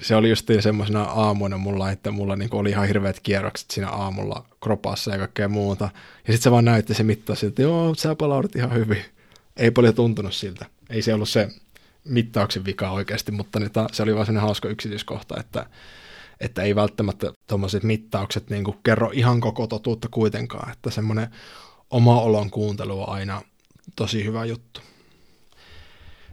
[0.00, 4.44] se oli just semmoisena aamuina mulla, että mulla niin oli ihan hirveät kierrokset siinä aamulla
[4.60, 5.84] kropassa ja kaikkea muuta.
[6.26, 9.04] Ja sitten se vaan näytti se mittasi, että joo, sä palaudut ihan hyvin.
[9.56, 10.66] Ei paljon tuntunut siltä.
[10.90, 11.48] Ei se ollut se
[12.04, 15.66] mittauksen vika oikeasti, mutta ta, se oli vaan sellainen hauska yksityiskohta, että,
[16.40, 21.28] että ei välttämättä tuommoiset mittaukset niin kerro ihan koko totuutta kuitenkaan, että semmoinen
[21.90, 23.42] oma olon kuuntelu on aina
[23.96, 24.80] tosi hyvä juttu.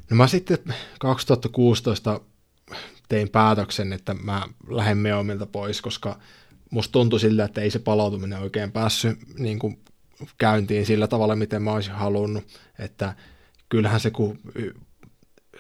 [0.10, 0.60] No mä sitten
[1.00, 2.22] 2016
[3.10, 6.20] tein päätöksen, että mä lähden Meomilta pois, koska
[6.70, 9.80] musta tuntui siltä, että ei se palautuminen oikein päässyt niin kuin
[10.38, 12.44] käyntiin sillä tavalla, miten mä olisin halunnut,
[12.80, 13.16] että
[13.70, 14.40] kyllähän se, kun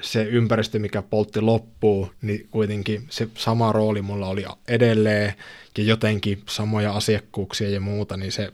[0.01, 5.33] se ympäristö, mikä poltti loppuu, niin kuitenkin se sama rooli mulla oli edelleen,
[5.77, 8.53] ja jotenkin samoja asiakkuuksia ja muuta, niin se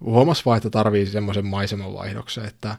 [0.00, 2.76] huomasi vaan, että tarvii semmoisen maisemanvaihdoksen, että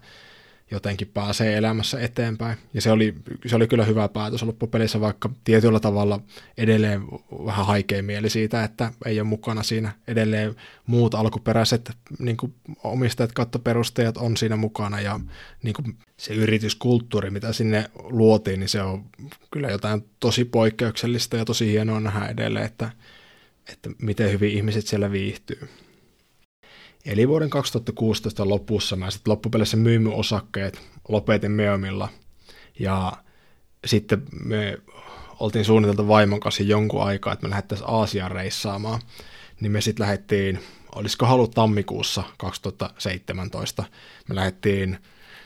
[0.71, 2.57] jotenkin pääsee elämässä eteenpäin.
[2.73, 6.19] Ja se oli, se oli kyllä hyvä päätös loppupelissä, vaikka tietyllä tavalla
[6.57, 7.01] edelleen
[7.45, 10.55] vähän haikea mieli siitä, että ei ole mukana siinä edelleen
[10.87, 15.19] muut alkuperäiset niin kuin omistajat, kattoperustajat on siinä mukana ja
[15.63, 19.05] niin kuin se yrityskulttuuri, mitä sinne luotiin, niin se on
[19.51, 22.91] kyllä jotain tosi poikkeuksellista ja tosi hienoa nähdä edelleen, että,
[23.73, 25.69] että miten hyvin ihmiset siellä viihtyy.
[27.05, 32.09] Eli vuoden 2016 lopussa mä sitten loppupeleissä myin osakkeet, lopetin Meomilla.
[32.79, 33.13] Ja
[33.85, 34.77] sitten me
[35.39, 39.01] oltiin suunniteltu vaimon kanssa jonkun aikaa, että me lähdettäisiin Aasiaan reissaamaan,
[39.61, 40.59] niin me sitten lähdettiin,
[40.95, 43.83] olisiko halu tammikuussa 2017,
[44.29, 44.97] me lähdettiin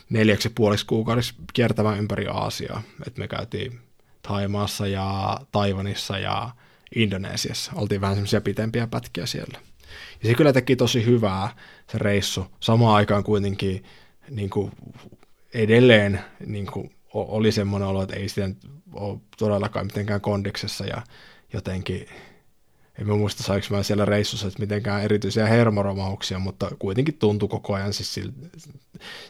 [0.09, 3.79] neljäksi puoliksi kuukaudeksi kiertämään ympäri Aasiaa, että me käytiin
[4.21, 6.49] Taimaassa ja Taivanissa ja
[6.95, 9.59] Indonesiassa, oltiin vähän semmoisia pitempiä pätkiä siellä.
[10.23, 11.49] Ja se kyllä teki tosi hyvää
[11.91, 12.45] se reissu.
[12.60, 13.84] Samaan aikaan kuitenkin
[14.30, 14.71] niin kuin
[15.53, 18.49] edelleen niin kuin oli semmoinen olo, että ei sitä
[18.93, 21.01] ole todellakaan mitenkään kondiksessa ja
[21.53, 22.08] jotenkin,
[22.99, 27.73] en mä muista saiko mä siellä reissussa että mitenkään erityisiä hermoromauksia, mutta kuitenkin tuntui koko
[27.73, 28.34] ajan siis sillä,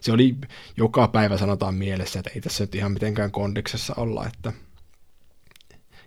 [0.01, 0.35] se oli
[0.77, 4.53] joka päivä sanotaan mielessä, että ei tässä nyt ihan mitenkään kondiksessa olla, että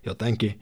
[0.07, 0.61] jotenkin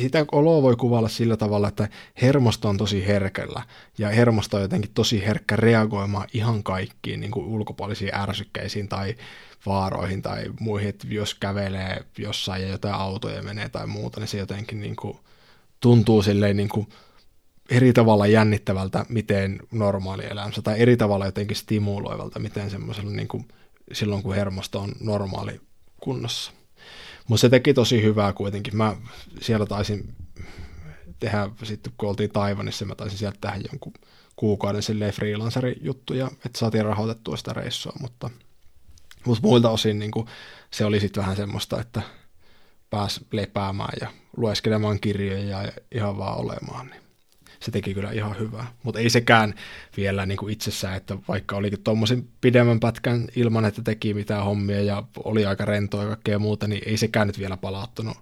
[0.00, 1.88] sitä oloa voi kuvalla sillä tavalla, että
[2.22, 3.62] hermosto on tosi herkällä
[3.98, 9.14] ja hermosto on jotenkin tosi herkkä reagoimaan ihan kaikkiin niin kuin ulkopuolisiin ärsykkeisiin tai
[9.66, 14.38] vaaroihin tai muihin, että jos kävelee jossain ja jotain autoja menee tai muuta, niin se
[14.38, 15.18] jotenkin niin kuin
[15.80, 16.88] tuntuu silleen niin kuin
[17.70, 23.48] eri tavalla jännittävältä, miten normaali elämässä, tai eri tavalla jotenkin stimuloivalta, miten semmoisella niin kuin
[23.92, 25.60] silloin, kun hermosto on normaali
[26.00, 26.52] kunnossa.
[27.28, 28.76] Mutta se teki tosi hyvää kuitenkin.
[28.76, 28.96] Mä
[29.40, 30.14] siellä taisin
[31.20, 33.92] tehdä, sitten kun oltiin Taivanissa, mä taisin sieltä tehdä jonkun
[34.36, 38.30] kuukauden silleen freelanceri-juttuja, että saatiin rahoitettua sitä reissua, mutta,
[39.26, 40.26] mutta muilta osin niin kuin,
[40.70, 42.02] se oli sitten vähän semmoista, että
[42.90, 46.86] pääs lepäämään ja lueskelemaan kirjoja ja ihan vaan olemaan.
[46.86, 47.09] Niin
[47.60, 48.66] se teki kyllä ihan hyvää.
[48.82, 49.54] Mutta ei sekään
[49.96, 54.82] vielä niin kuin itsessään, että vaikka olikin tuommoisen pidemmän pätkän ilman, että teki mitään hommia
[54.82, 58.16] ja oli aika rentoa ja kaikkea muuta, niin ei sekään nyt vielä palauttanut,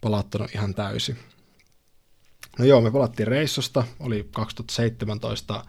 [0.00, 1.18] palauttanut ihan täysin.
[2.58, 5.64] No joo, me palattiin reissusta, oli 2017,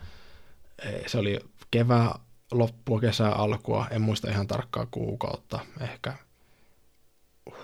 [0.86, 1.40] eh, se oli
[1.72, 2.20] kevää
[2.52, 6.14] loppua, kesää alkua, en muista ihan tarkkaa kuukautta, ehkä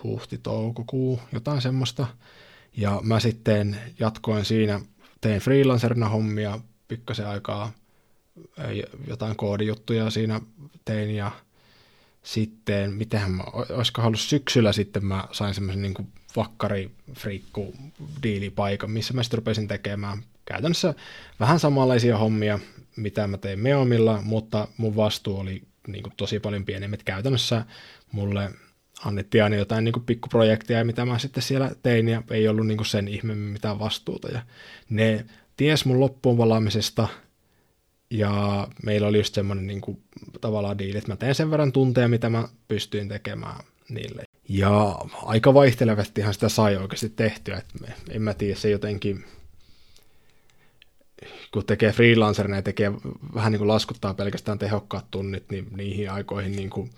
[0.03, 2.07] huhti-toukokuu, jotain semmoista.
[2.77, 4.81] Ja mä sitten jatkoin siinä
[5.23, 7.71] tein freelancerina hommia pikkasen aikaa,
[9.07, 10.41] jotain koodijuttuja siinä
[10.85, 11.31] tein ja
[12.23, 17.75] sitten, mitenhän mä, olisiko ollut syksyllä sitten mä sain semmoisen niin vakkari friikku
[18.23, 20.93] diilipaikan, missä mä sitten rupesin tekemään käytännössä
[21.39, 22.59] vähän samanlaisia hommia,
[22.95, 27.03] mitä mä tein Meomilla, mutta mun vastuu oli niin kuin tosi paljon pienemmät.
[27.03, 27.65] Käytännössä
[28.11, 28.51] mulle
[29.05, 33.07] annettiin aina jotain niin pikkuprojekteja, mitä mä sitten siellä tein, ja ei ollut niin sen
[33.07, 34.27] ihmeemmin mitään vastuuta.
[34.27, 34.41] Ja
[34.89, 35.25] ne
[35.57, 37.07] ties mun loppuun valaamisesta,
[38.09, 39.81] ja meillä oli just semmoinen niin
[40.41, 44.23] tavallaan diili, että mä teen sen verran tunteja, mitä mä pystyin tekemään niille.
[44.49, 49.25] Ja aika vaihtelevastihan sitä sai oikeasti tehtyä, että en mä tiedä, se jotenkin,
[51.53, 52.91] kun tekee freelancerina ja tekee
[53.35, 56.89] vähän niin kuin laskuttaa pelkästään tehokkaat tunnit, niin niihin aikoihin niin kuin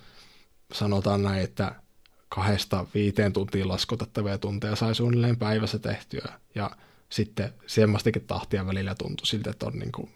[0.73, 1.75] sanotaan näin, että
[2.29, 6.33] kahdesta viiteen tuntiin laskutettavia tunteja sai suunnilleen päivässä tehtyä.
[6.55, 6.71] Ja
[7.09, 10.11] sitten semmoistakin tahtia välillä tuntui siltä, että on niin kuin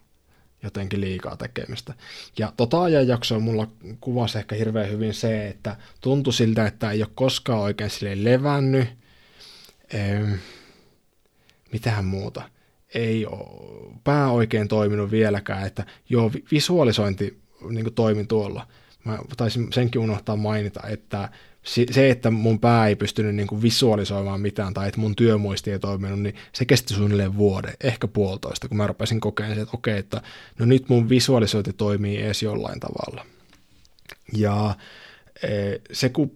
[0.63, 1.93] jotenkin liikaa tekemistä.
[2.37, 3.67] Ja tota ajanjaksoa mulla
[4.01, 8.87] kuvasi ehkä hirveän hyvin se, että tuntui siltä, että ei ole koskaan oikein sille levännyt.
[9.93, 10.33] Ehm,
[11.71, 12.49] mitähän muuta?
[12.93, 18.67] Ei ole pää oikein toiminut vieläkään, että joo, visualisointi niin toimin tuolla.
[19.03, 21.29] Mä taisin senkin unohtaa mainita, että
[21.63, 25.79] se, että mun pää ei pystynyt niin kuin visualisoimaan mitään tai että mun työmuisti ei
[25.79, 30.21] toiminut, niin se kesti suunnilleen vuoden, ehkä puolitoista, kun mä rupesin kokemaan että okei, että
[30.59, 33.25] no nyt mun visualisointi toimii edes jollain tavalla.
[34.33, 34.75] Ja
[35.43, 35.49] e,
[35.91, 36.31] se, kun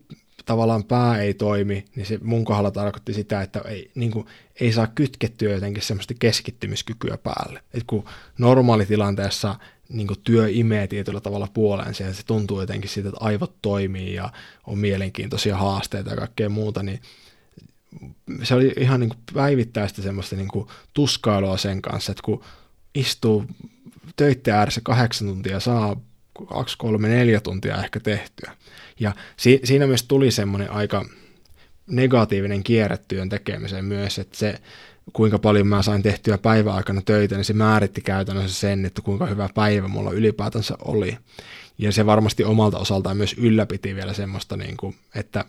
[0.45, 4.25] tavallaan pää ei toimi, niin se mun kohdalla tarkoitti sitä, että ei, niin kuin,
[4.59, 7.63] ei saa kytkettyä jotenkin semmoista keskittymiskykyä päälle.
[7.73, 8.05] Et kun
[8.37, 9.55] normaalitilanteessa
[9.93, 14.29] niin työ imee tietyllä tavalla puoleen ja se tuntuu jotenkin siitä, että aivot toimii ja
[14.67, 17.01] on mielenkiintoisia haasteita ja kaikkea muuta, niin
[18.43, 22.43] se oli ihan niin kuin päivittäistä semmoista niin kuin tuskailua sen kanssa, että kun
[22.95, 23.45] istuu
[24.15, 26.01] töitten ääressä kahdeksan tuntia, saa
[26.49, 28.57] kaksi, kolme, neljä tuntia ehkä tehtyä.
[28.99, 31.05] Ja si- siinä myös tuli semmoinen aika
[31.87, 34.59] negatiivinen kierre työn tekemiseen myös, että se
[35.13, 39.49] kuinka paljon mä sain tehtyä päiväaikana töitä, niin se määritti käytännössä sen, että kuinka hyvä
[39.55, 41.17] päivä mulla ylipäätänsä oli.
[41.77, 45.45] Ja se varmasti omalta osaltaan myös ylläpiti vielä semmoista, niin kuin, että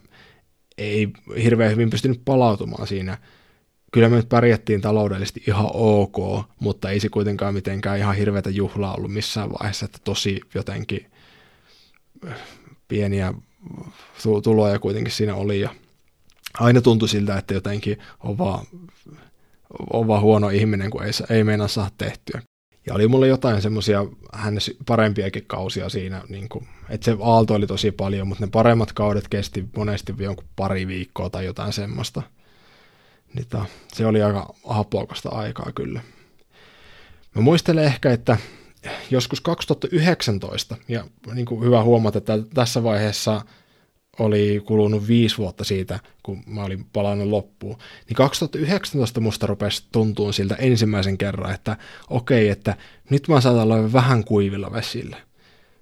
[0.79, 1.09] ei
[1.43, 3.19] hirveän hyvin pystynyt palautumaan siinä.
[3.93, 8.95] Kyllä me nyt pärjättiin taloudellisesti ihan ok, mutta ei se kuitenkaan mitenkään ihan hirveätä juhlaa
[8.95, 11.07] ollut missään vaiheessa, että tosi jotenkin
[12.89, 13.35] pieniä
[14.43, 15.75] tuloja kuitenkin siinä oli ja
[16.59, 18.67] aina tuntui siltä, että jotenkin on vaan
[19.93, 22.43] on vaan huono ihminen, kun ei, ei meinaa saa tehtyä.
[22.87, 27.67] Ja oli mulle jotain semmoisia hän parempiakin kausia siinä, niin kuin, että se aalto oli
[27.67, 32.23] tosi paljon, mutta ne paremmat kaudet kesti monesti jonkun pari viikkoa tai jotain semmoista.
[33.35, 36.01] Niin ta, se oli aika hapokasta aikaa kyllä.
[37.35, 38.37] Mä muistelen ehkä, että
[39.11, 41.05] joskus 2019, ja
[41.35, 43.43] niin kuin hyvä huomata, että tässä vaiheessa
[44.19, 47.77] oli kulunut viisi vuotta siitä, kun mä olin palannut loppuun,
[48.09, 51.77] niin 2019 musta rupesi tuntua siltä ensimmäisen kerran, että
[52.11, 52.77] okei, että
[53.11, 55.17] nyt mä saatan olla vähän kuivilla vesillä.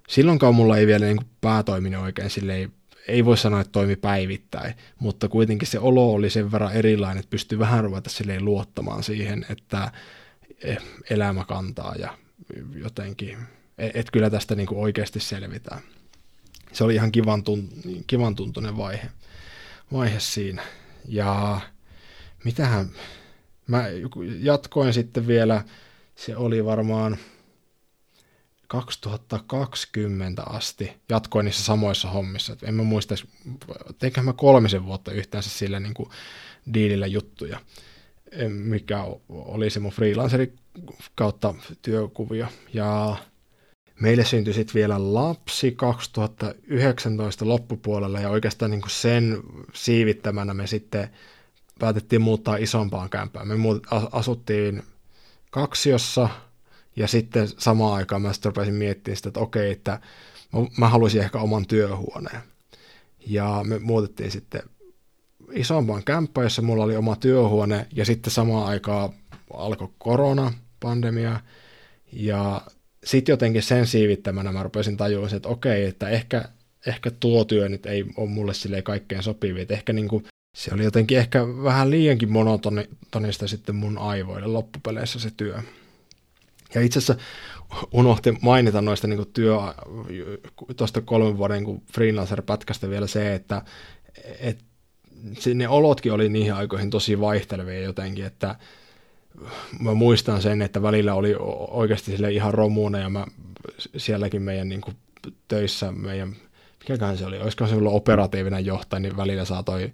[0.07, 2.67] Silloinkaan mulla ei vielä niin pää toiminut oikein, sille ei,
[3.07, 7.29] ei voi sanoa, että toimi päivittäin, mutta kuitenkin se olo oli sen verran erilainen, että
[7.29, 9.91] pystyi vähän ruveta silleen luottamaan siihen, että
[10.63, 10.77] eh,
[11.09, 12.17] elämä kantaa ja
[12.75, 13.37] jotenkin,
[13.77, 15.81] että kyllä tästä niin oikeasti selvitään
[16.73, 17.71] se oli ihan kivan, tunt,
[18.07, 19.09] kivan tuntunen vaihe,
[19.93, 20.63] vaihe siinä.
[21.07, 21.61] Ja
[22.43, 22.89] mitähän,
[23.67, 23.83] mä
[24.39, 25.63] jatkoin sitten vielä,
[26.15, 27.17] se oli varmaan
[28.67, 32.53] 2020 asti, jatkoin niissä samoissa hommissa.
[32.53, 33.15] Et en mä muista,
[33.99, 36.09] teinkö mä kolmisen vuotta yhteensä sillä niin kuin
[36.73, 37.59] diilillä juttuja,
[38.49, 40.53] mikä oli se mun freelanceri
[41.15, 42.47] kautta työkuvio.
[42.73, 43.17] Ja
[43.99, 49.37] Meille syntyi sitten vielä lapsi 2019 loppupuolella ja oikeastaan niin kuin sen
[49.73, 51.09] siivittämänä me sitten
[51.79, 53.47] päätettiin muuttaa isompaan kämpään.
[53.47, 53.55] Me
[54.11, 54.83] asuttiin
[55.51, 56.29] kaksiossa
[56.95, 59.99] ja sitten samaan aikaan mä sitten rupesin miettimään sitä, että okei, että
[60.77, 62.41] mä haluaisin ehkä oman työhuoneen.
[63.27, 64.61] Ja me muutettiin sitten
[65.51, 69.09] isompaan kämppään, jossa mulla oli oma työhuone ja sitten samaan aikaan
[69.53, 71.39] alkoi korona, pandemia
[72.13, 72.61] ja
[73.03, 76.49] sitten jotenkin sen siivittämänä mä rupesin tajuamaan, että okei, että ehkä,
[76.87, 80.25] ehkä tuo työ nyt ei ole mulle silleen kaikkein sopivia, että ehkä niin kuin,
[80.55, 85.59] se oli jotenkin ehkä vähän liiankin monotonista sitten mun aivoille loppupeleissä se työ.
[86.75, 87.23] Ja itse asiassa
[87.91, 89.57] unohti mainita noista niin työ,
[90.77, 93.61] tuosta kolmen vuoden niin freelancer-pätkästä vielä se, että
[94.39, 94.59] et,
[95.53, 98.55] ne olotkin oli niihin aikoihin tosi vaihtelevia jotenkin, että
[99.79, 101.35] mä muistan sen, että välillä oli
[101.69, 103.25] oikeasti sille ihan romuuna ja mä
[103.97, 104.95] sielläkin meidän niin kuin,
[105.47, 106.35] töissä meidän,
[106.79, 109.91] mikäköhän se oli, olisiko se ollut operatiivinen johtaja, niin välillä saatoi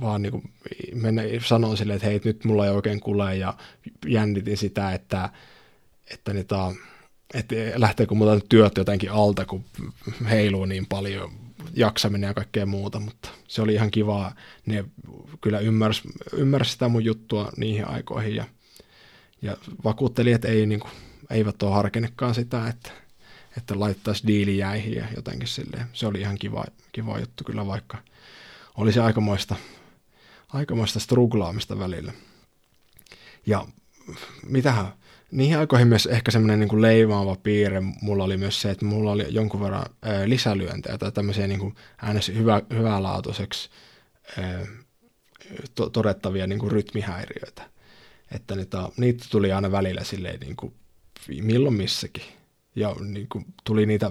[0.00, 0.50] vaan niin kuin,
[0.94, 3.54] mennä sanoa silleen, että hei, nyt mulla ei oikein kuule ja
[4.06, 5.28] jännitin sitä, että,
[6.10, 6.56] että niitä,
[7.34, 9.64] että lähteekö muuta työt jotenkin alta, kun
[10.30, 14.34] heiluu niin paljon jaksaminen ja kaikkea muuta, mutta se oli ihan kivaa.
[14.66, 14.84] Ne
[15.40, 16.02] kyllä ymmärsi,
[16.32, 18.44] ymmärsi sitä mun juttua niihin aikoihin ja,
[19.42, 20.92] ja vakuutteli, että ei, niin kuin,
[21.30, 22.90] eivät ole harkinnekaan sitä, että,
[23.56, 25.86] että laittaisi diili jäihin ja jotenkin silleen.
[25.92, 27.98] Se oli ihan kiva, kiva juttu kyllä, vaikka
[28.74, 29.56] oli se aikamoista,
[30.48, 32.12] aikamoista struglaamista välillä.
[33.46, 33.66] Ja
[34.46, 34.92] mitähän,
[35.32, 39.26] niihin aikoihin myös ehkä semmoinen niin leimaava piirre mulla oli myös se, että mulla oli
[39.28, 43.70] jonkun verran ää, lisälyöntejä tai tämmöisiä niin kuin äänes hyvä, hyvälaatuiseksi
[44.38, 44.66] ää,
[45.74, 47.70] to, todettavia niin kuin rytmihäiriöitä.
[48.32, 50.74] Että niitä, niitä tuli aina välillä silleen niin kuin
[51.42, 52.24] milloin missäkin.
[52.76, 54.10] Ja niin kuin, tuli niitä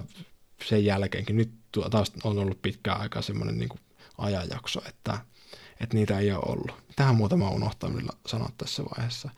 [0.64, 1.36] sen jälkeenkin.
[1.36, 1.50] Nyt
[1.90, 3.80] taas on ollut pitkään aikaa semmoinen niin kuin
[4.18, 5.18] ajanjakso, että,
[5.80, 6.72] että niitä ei ole ollut.
[6.96, 9.30] Tähän muutama unohtanut sanoa tässä vaiheessa.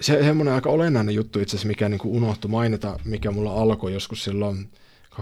[0.00, 3.92] Se semmoinen aika olennainen juttu itse asiassa, mikä niin kuin unohtui mainita, mikä mulla alkoi
[3.92, 4.70] joskus silloin
[5.14, 5.18] 2014-2015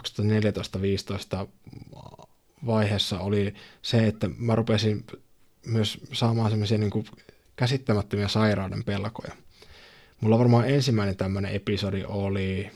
[2.67, 5.05] vaiheessa, oli se, että mä rupesin
[5.67, 7.05] myös saamaan semmoisia niin
[7.57, 9.33] käsittämättömiä sairauden pelkoja.
[10.21, 12.71] Mulla varmaan ensimmäinen tämmöinen episodi oli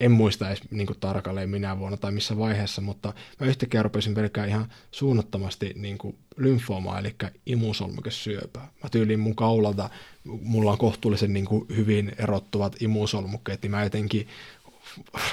[0.00, 4.14] en muista edes niin kuin, tarkalleen minä vuonna tai missä vaiheessa, mutta mä yhtäkkiä rupesin
[4.14, 7.14] pelkää ihan suunnattomasti niin kuin, lymfoomaa, eli
[7.46, 8.68] imusolmukesyöpää.
[8.82, 9.90] Mä tyyliin mun kaulalta,
[10.24, 14.28] mulla on kohtuullisen niin kuin, hyvin erottuvat imusolmukkeet, niin mä jotenkin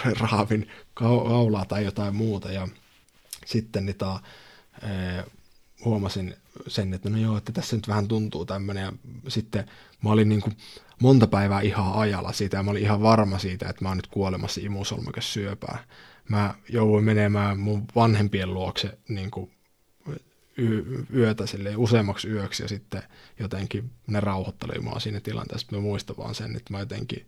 [0.20, 2.68] raavin kaulaa tai jotain muuta, ja
[3.46, 4.20] sitten niitä,
[5.86, 6.36] huomasin
[6.68, 8.94] sen, että no joo, että tässä nyt vähän tuntuu tämmöinen, ja
[9.28, 9.66] sitten
[10.04, 10.58] mä olin niin kuin,
[11.02, 14.08] monta päivää ihan ajalla siitä ja mä olin ihan varma siitä, että mä oon nyt
[14.08, 14.62] kuolemassa
[15.20, 15.84] syöpää.
[16.30, 19.52] Mä jouduin menemään mun vanhempien luokse niin kuin
[21.16, 23.04] yötä silleen, useammaksi yöksi ja sitten
[23.40, 25.68] jotenkin ne rauhoitteli mua siinä tilanteessa.
[25.72, 27.28] Mä muistan vaan sen, että mä jotenkin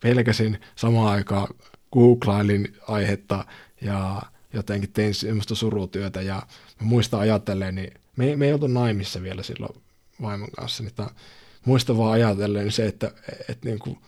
[0.00, 1.48] pelkäsin samaan aikaan
[1.92, 3.44] googlailin aihetta
[3.80, 4.22] ja
[4.52, 6.42] jotenkin tein semmoista surutyötä ja
[6.80, 9.82] mä muistan ajatellen, niin me, me ei oltu naimissa vielä silloin
[10.22, 10.94] vaimon kanssa, niin
[11.66, 13.12] muista vaan ajatellen se, että,
[13.48, 13.98] että, niin kuin,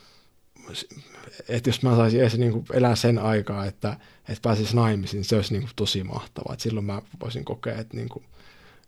[1.49, 3.97] että jos mä saisin edes niin kuin elää sen aikaa, että,
[4.29, 6.53] että pääsisi naimisiin, se olisi niin kuin tosi mahtavaa.
[6.53, 8.25] Että silloin mä voisin kokea, että niin kuin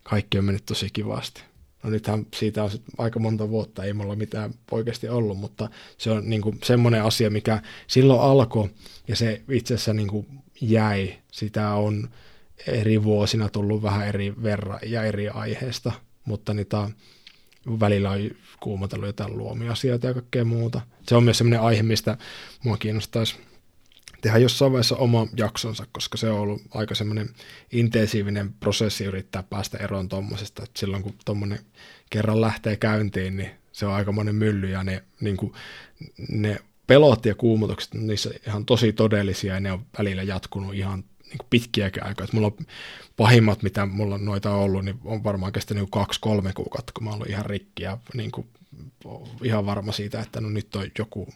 [0.03, 1.43] kaikki on mennyt tosi kivasti.
[1.83, 6.29] No nythän siitä on aika monta vuotta, ei mulla mitään oikeasti ollut, mutta se on
[6.29, 8.69] niin kuin semmoinen asia, mikä silloin alkoi
[9.07, 10.27] ja se itse asiassa niin kuin
[10.61, 11.13] jäi.
[11.31, 12.09] Sitä on
[12.67, 15.91] eri vuosina tullut vähän eri verran ja eri aiheesta,
[16.25, 16.89] mutta niitä
[17.65, 18.19] välillä on
[18.59, 20.81] kuumotellut jotain luomiasioita ja kaikkea muuta.
[21.07, 22.17] Se on myös sellainen aihe, mistä
[22.63, 23.35] mua kiinnostaisi
[24.21, 27.29] tehdä jossain vaiheessa oma jaksonsa, koska se on ollut aika semmoinen
[27.71, 31.59] intensiivinen prosessi yrittää päästä eroon tuommoisesta, silloin kun tuommoinen
[32.09, 35.53] kerran lähtee käyntiin, niin se on aika monen mylly ja ne, niin kuin,
[36.29, 41.47] ne pelot ja kuumotukset, niissä ihan tosi todellisia ja ne on välillä jatkunut ihan niin
[41.49, 42.23] pitkiäkin aikaa.
[42.23, 42.65] Että mulla on
[43.17, 47.29] pahimmat, mitä mulla on noita ollut, niin on varmaan kestänyt kaksi-kolme kuukautta, kun mä ollut
[47.29, 48.47] ihan rikki ja niin kuin,
[49.43, 51.27] ihan varma siitä, että no nyt on joku,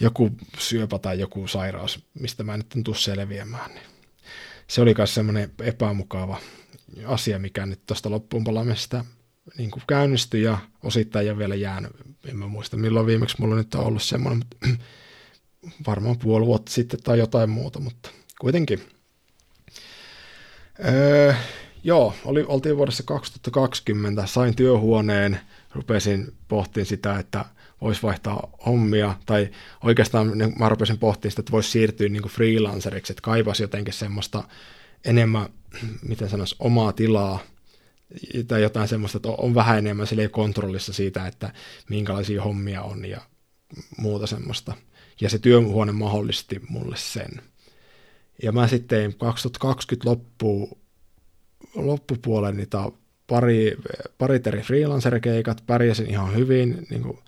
[0.00, 3.70] joku syöpä tai joku sairaus, mistä mä nyt en tule selviämään.
[3.70, 3.84] Niin
[4.66, 6.40] se oli myös semmoinen epämukava
[7.06, 9.04] asia, mikä nyt tuosta loppuun palaamisesta
[9.58, 11.92] niin kuin käynnistyi ja osittain jo vielä jäänyt.
[12.28, 14.84] En mä muista milloin viimeksi mulla nyt on ollut semmoinen, mutta
[15.86, 18.80] varmaan puoli vuotta sitten tai jotain muuta, mutta kuitenkin–
[20.88, 21.34] Öö,
[21.84, 25.40] joo, oli, oltiin vuodessa 2020, sain työhuoneen,
[25.74, 27.44] rupesin pohtimaan sitä, että
[27.80, 29.48] voisi vaihtaa hommia, tai
[29.84, 33.94] oikeastaan niin mä rupesin pohtimaan sitä, että voisi siirtyä niin kuin freelanceriksi, että kaivasi jotenkin
[33.94, 34.44] semmoista
[35.04, 35.48] enemmän,
[36.08, 37.38] miten sanoisi, omaa tilaa,
[38.48, 41.52] tai jotain semmoista, että on vähän enemmän kontrollissa siitä, että
[41.88, 43.20] minkälaisia hommia on ja
[43.98, 44.74] muuta semmoista.
[45.20, 47.49] Ja se työhuone mahdollisti mulle sen.
[48.42, 50.78] Ja mä sitten 2020 loppuun,
[51.74, 52.78] loppupuolen niitä
[53.26, 53.76] pari,
[54.18, 57.18] pari eri freelancer-keikat, pärjäsin ihan hyvin niin kuin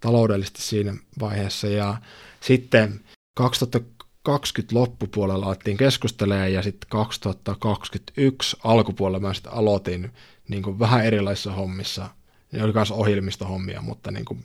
[0.00, 1.66] taloudellisesti siinä vaiheessa.
[1.66, 1.96] Ja
[2.40, 3.00] sitten
[3.34, 10.12] 2020 loppupuolella alettiin keskustelemaan ja sitten 2021 alkupuolella mä sitten aloitin
[10.48, 12.08] niin kuin vähän erilaisissa hommissa.
[12.52, 14.44] Ne oli myös ohjelmistohommia, mutta niin kuin,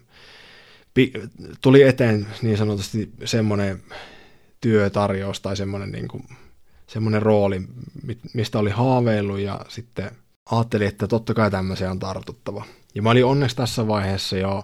[1.61, 3.83] tuli eteen niin sanotusti semmoinen
[4.63, 6.23] työtarjous tai semmoinen, niin kuin,
[6.87, 7.61] semmoinen rooli,
[8.33, 10.11] mistä oli haaveillut ja sitten
[10.51, 12.65] ajattelin, että totta kai tämmöiseen on tartuttava.
[12.95, 14.63] Ja mä olin onneksi tässä vaiheessa jo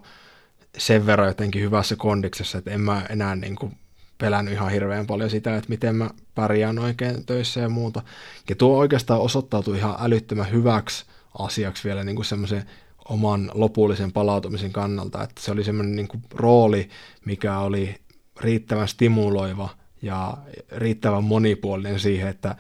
[0.78, 3.78] sen verran jotenkin hyvässä kondiksessa, että en mä enää niin kuin
[4.18, 8.02] pelännyt ihan hirveän paljon sitä, että miten mä pärjään oikein töissä ja muuta.
[8.50, 11.06] Ja tuo oikeastaan osoittautui ihan älyttömän hyväksi
[11.40, 12.64] asiaksi vielä niin kuin semmoisen
[13.10, 16.90] oman lopullisen palautumisen kannalta, että se oli semmoinen niin rooli,
[17.26, 17.96] mikä oli
[18.42, 20.38] riittävän stimuloiva ja
[20.72, 22.56] riittävän monipuolinen siihen, että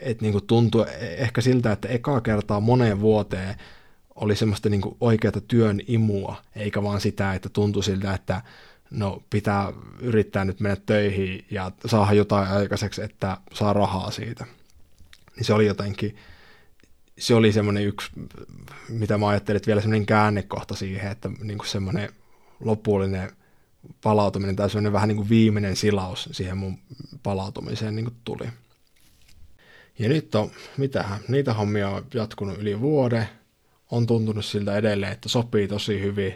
[0.00, 3.54] et niinku tuntui ehkä siltä, että ekaa kertaa moneen vuoteen
[4.14, 8.42] oli semmoista niinku oikeata työn imua, eikä vaan sitä, että tuntui siltä, että
[8.90, 14.46] no pitää yrittää nyt mennä töihin ja saada jotain aikaiseksi, että saa rahaa siitä.
[15.36, 16.16] Niin se oli jotenkin,
[17.18, 18.10] se oli semmoinen yksi,
[18.88, 22.08] mitä mä ajattelin, että vielä semmoinen käännekohta siihen, että niinku semmoinen
[22.60, 23.32] lopullinen
[24.02, 26.78] palautuminen tai semmoinen vähän niin kuin viimeinen silaus siihen mun
[27.22, 28.48] palautumiseen niin kuin tuli.
[29.98, 33.28] Ja nyt on, mitähän, niitä hommia on jatkunut yli vuode,
[33.90, 36.34] on tuntunut siltä edelleen, että sopii tosi hyvin.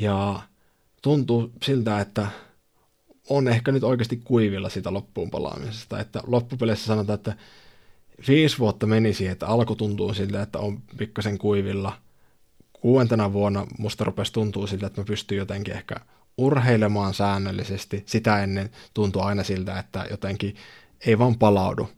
[0.00, 0.42] Ja
[1.02, 2.26] tuntuu siltä, että
[3.28, 6.00] on ehkä nyt oikeasti kuivilla sitä loppuun palaamisesta.
[6.00, 7.36] Että loppupeleissä sanotaan, että
[8.28, 11.98] viisi vuotta meni siihen, että alku tuntuu siltä, että on pikkasen kuivilla.
[12.72, 15.96] Kuuentena vuonna musta rupesi tuntuu siltä, että mä pystyn jotenkin ehkä
[16.36, 18.02] urheilemaan säännöllisesti.
[18.06, 20.56] Sitä ennen tuntuu aina siltä, että jotenkin
[21.06, 21.90] ei vaan palaudu.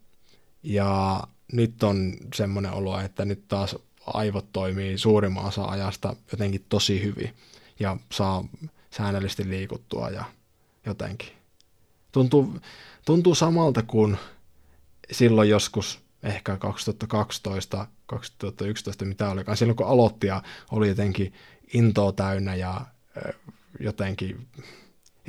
[0.62, 1.22] Ja
[1.52, 3.76] nyt on semmoinen olo, että nyt taas
[4.06, 7.34] aivot toimii suurimman osa ajasta jotenkin tosi hyvin
[7.80, 8.44] ja saa
[8.90, 10.24] säännöllisesti liikuttua ja
[10.86, 11.28] jotenkin.
[12.12, 12.58] Tuntuu,
[13.04, 14.16] tuntuu samalta kuin
[15.12, 21.32] silloin joskus ehkä 2012, 2011, mitä olikaan, silloin kun aloitti ja oli jotenkin
[21.74, 22.80] intoa täynnä ja
[23.80, 24.46] jotenkin,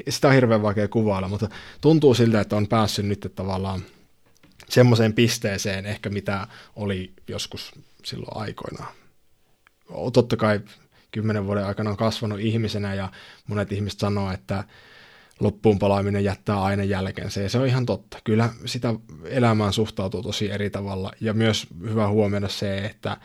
[0.09, 1.49] sitä on hirveän vaikea kuvailla, mutta
[1.81, 3.81] tuntuu siltä, että on päässyt nyt tavallaan
[4.69, 7.71] semmoiseen pisteeseen ehkä mitä oli joskus
[8.05, 8.93] silloin aikoinaan.
[10.13, 10.61] Totta kai
[11.11, 13.11] kymmenen vuoden aikana on kasvanut ihmisenä ja
[13.47, 14.63] monet ihmiset sanoo, että
[15.39, 18.17] loppuun palaaminen jättää aina jälkensä ja se on ihan totta.
[18.23, 18.93] Kyllä sitä
[19.23, 23.17] elämään suhtautuu tosi eri tavalla ja myös hyvä huomioida se, että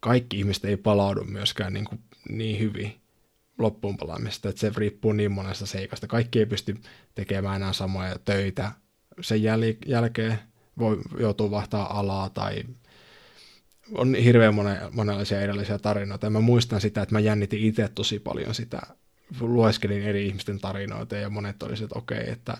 [0.00, 2.99] kaikki ihmiset ei palaudu myöskään niin, kuin niin hyvin
[3.60, 6.06] loppuun palaamista, että se riippuu niin monesta seikasta.
[6.06, 6.76] Kaikki ei pysty
[7.14, 8.72] tekemään enää samoja töitä
[9.20, 10.38] sen jäl- jälkeen,
[10.78, 12.64] voi joutua vaihtaa alaa tai
[13.94, 16.26] on hirveän monen, monenlaisia erilaisia tarinoita.
[16.26, 18.80] Ja mä muistan sitä, että mä jännitin itse tosi paljon sitä,
[19.40, 22.58] lueskelin eri ihmisten tarinoita ja monet olisivat, että okei, okay, että,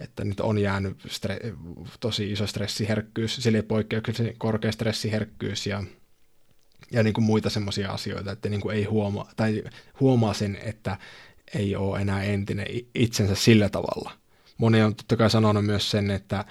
[0.00, 1.56] että nyt on jäänyt stre-
[2.00, 5.82] tosi iso stressiherkkyys, sille poikkeuksellisen korkea stressiherkkyys ja,
[6.92, 9.62] ja niin kuin muita semmoisia asioita, että niin kuin ei huomaa, tai
[10.00, 10.96] huomaa sen, että
[11.54, 14.10] ei ole enää entinen itsensä sillä tavalla.
[14.58, 16.44] Moni on totta kai sanonut myös sen, että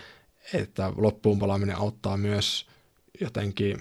[0.54, 2.68] että loppuun palaaminen auttaa myös
[3.22, 3.78] jotenkin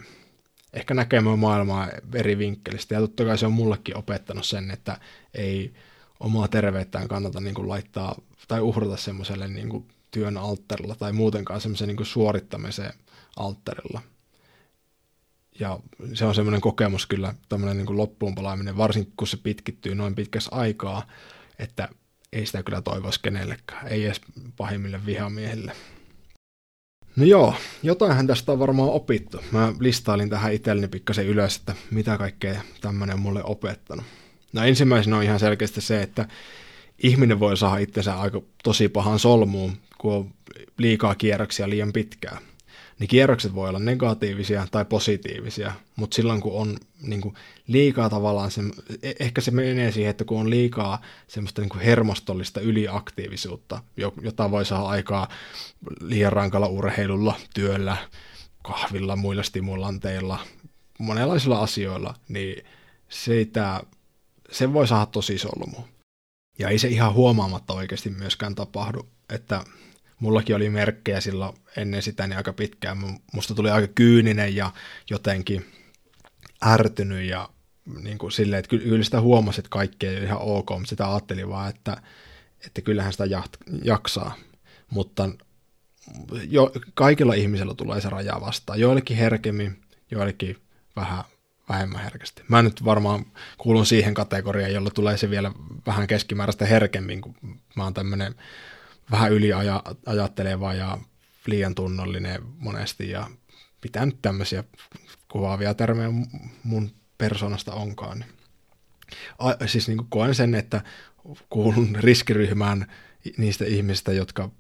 [0.73, 2.95] ehkä näkemään maailmaa eri vinkkelistä.
[2.95, 5.01] Ja totta kai se on mullekin opettanut sen, että
[5.35, 5.73] ei
[6.21, 11.61] omaa terveyttään kannata niin kuin laittaa tai uhrata semmoiselle niin kuin työn alttarilla tai muutenkaan
[11.61, 12.93] semmoisen niin kuin suorittamisen
[13.37, 14.01] alttarilla.
[15.61, 15.81] Ja
[16.15, 20.15] se on semmoinen kokemus kyllä, tämmöinen niin kuin loppuun palaaminen, varsinkin kun se pitkittyy noin
[20.15, 21.07] pitkässä aikaa,
[21.59, 21.89] että
[22.33, 24.21] ei sitä kyllä toivoisi kenellekään, ei edes
[24.57, 25.73] pahimmille vihamiehille.
[27.17, 29.41] No joo, jotainhan tästä on varmaan opittu.
[29.53, 34.05] Mä listailin tähän itselleni pikkasen ylös, että mitä kaikkea tämmöinen on mulle opettanut.
[34.53, 36.29] No ensimmäisenä on ihan selkeästi se, että
[36.99, 40.31] ihminen voi saada itsensä aika tosi pahan solmuun, kun on
[40.79, 42.39] liikaa kierroksia liian pitkään
[42.99, 47.34] niin kierrokset voi olla negatiivisia tai positiivisia, mutta silloin kun on niin kuin
[47.66, 48.61] liikaa tavallaan, se,
[49.03, 53.82] e, ehkä se menee siihen, että kun on liikaa semmoista niin kuin hermostollista yliaktiivisuutta,
[54.22, 55.28] jota voi saada aikaa
[56.01, 57.97] liian rankalla urheilulla, työllä,
[58.62, 60.38] kahvilla, muilla stimulanteilla,
[60.99, 62.64] monenlaisilla asioilla, niin
[64.51, 65.76] se voi saada tosi solmu.
[66.59, 69.64] Ja ei se ihan huomaamatta oikeasti myöskään tapahdu, että
[70.21, 72.99] mullakin oli merkkejä silloin ennen sitä niin aika pitkään.
[73.33, 74.73] Musta tuli aika kyyninen ja
[75.11, 75.67] jotenkin
[76.67, 77.49] ärtynyt ja
[78.03, 81.11] niin kuin silleen, että kyllä sitä huomasi, että kaikki ei ole ihan ok, mutta sitä
[81.11, 82.03] ajattelin vaan, että,
[82.67, 83.25] että kyllähän sitä
[83.85, 84.35] jaksaa.
[84.91, 85.29] Mutta
[86.49, 88.81] jo, kaikilla ihmisillä tulee se raja vastaan.
[88.81, 90.57] Joillekin herkemmin, joillekin
[90.97, 91.25] vähän
[91.69, 92.43] vähemmän herkästi.
[92.49, 93.27] Mä nyt varmaan
[93.59, 95.53] kuulun siihen kategoriaan, jolla tulee se vielä
[95.87, 97.35] vähän keskimääräistä herkemmin, kun
[97.77, 98.35] mä oon tämmöinen
[99.11, 100.99] vähän yliajatteleva ja
[101.47, 103.31] liian tunnollinen monesti ja
[103.83, 104.65] mitä nyt tämmöisiä
[105.29, 106.09] kuvaavia termejä
[106.63, 108.25] mun persoonasta onkaan.
[109.39, 110.81] A, siis niin koen sen, että
[111.51, 112.93] kuulun riskiryhmään
[113.37, 114.51] niistä ihmistä, jotka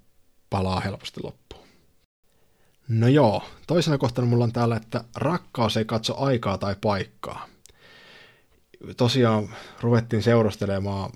[0.50, 1.66] palaa helposti loppuun.
[2.88, 7.48] No joo, toisena kohtana mulla on täällä, että rakkaus ei katso aikaa tai paikkaa.
[8.96, 9.48] Tosiaan
[9.80, 11.12] ruvettiin seurustelemaan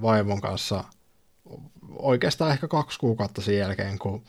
[0.00, 0.84] vaimon kanssa–
[1.98, 4.22] oikeastaan ehkä kaksi kuukautta sen jälkeen, kun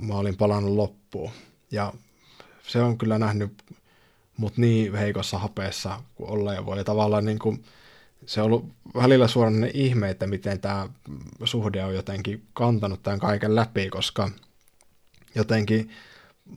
[0.00, 1.30] mä olin palannut loppuun.
[1.70, 1.92] Ja
[2.66, 3.64] se on kyllä nähnyt
[4.36, 6.78] mut niin heikossa hapeessa kuin ja voi.
[6.78, 7.64] Ja tavallaan niin kuin,
[8.26, 10.88] se on ollut välillä suoranainen ihme, että miten tämä
[11.44, 14.30] suhde on jotenkin kantanut tämän kaiken läpi, koska
[15.34, 15.90] jotenkin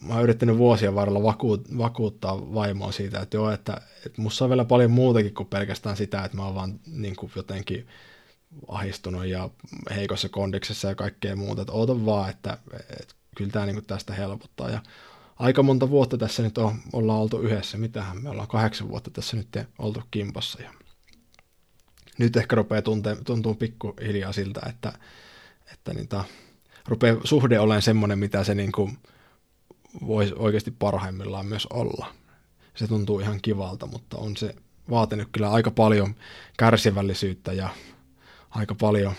[0.01, 4.49] mä oon yrittänyt vuosien varrella vakuut, vakuuttaa vaimoa siitä, että joo, että, että musta on
[4.49, 7.87] vielä paljon muutakin kuin pelkästään sitä, että mä oon vaan niin kuin jotenkin
[8.67, 9.49] ahistunut ja
[9.95, 11.73] heikossa kondiksessa ja kaikkea muuta, että
[12.05, 12.57] vaan, että,
[12.99, 14.69] että kyllä tämä niin tästä helpottaa.
[14.69, 14.81] Ja
[15.35, 19.37] aika monta vuotta tässä nyt on, ollaan oltu yhdessä, mitähän me ollaan kahdeksan vuotta tässä
[19.37, 19.47] nyt
[19.79, 20.61] oltu kimpassa.
[20.61, 20.73] Ja
[22.17, 24.93] nyt ehkä rupeaa tunte, tuntuu pikkuhiljaa siltä, että,
[25.73, 26.23] että niin ta,
[26.87, 28.71] rupeaa suhde olemaan semmoinen, mitä se niin
[30.07, 32.13] voisi oikeasti parhaimmillaan myös olla.
[32.75, 34.55] Se tuntuu ihan kivalta, mutta on se
[34.89, 36.15] vaatinut kyllä aika paljon
[36.57, 37.69] kärsivällisyyttä ja
[38.55, 39.13] aika paljon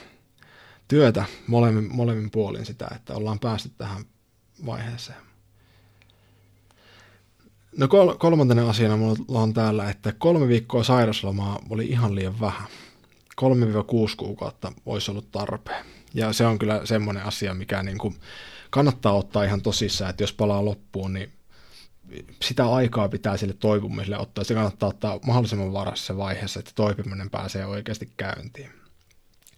[0.88, 4.04] työtä molemmin, molemmin puolin sitä, että ollaan päästy tähän
[4.66, 5.18] vaiheeseen.
[7.76, 12.68] No kol- kolmantena asiana mulla on täällä, että kolme viikkoa sairaslomaa oli ihan liian vähän.
[13.40, 13.46] 3-6
[14.16, 15.86] kuukautta olisi ollut tarpeen.
[16.14, 18.16] Ja se on kyllä semmoinen asia, mikä niin kuin
[18.70, 21.32] kannattaa ottaa ihan tosissaan, että jos palaa loppuun, niin
[22.42, 24.44] sitä aikaa pitää sille toipumiselle ottaa.
[24.44, 28.83] Se kannattaa ottaa mahdollisimman varassa vaiheessa, että toipuminen pääsee oikeasti käyntiin.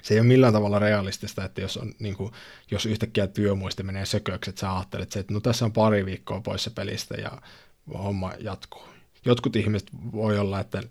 [0.07, 2.33] Se ei ole millään tavalla realistista, että jos, on, niin kuin,
[2.71, 6.71] jos yhtäkkiä työmuisti menee sököksi, että sä ajattelet, että no tässä on pari viikkoa poissa
[6.71, 7.33] pelistä ja
[7.95, 8.83] homma jatkuu.
[9.25, 10.83] Jotkut ihmiset voi olla, että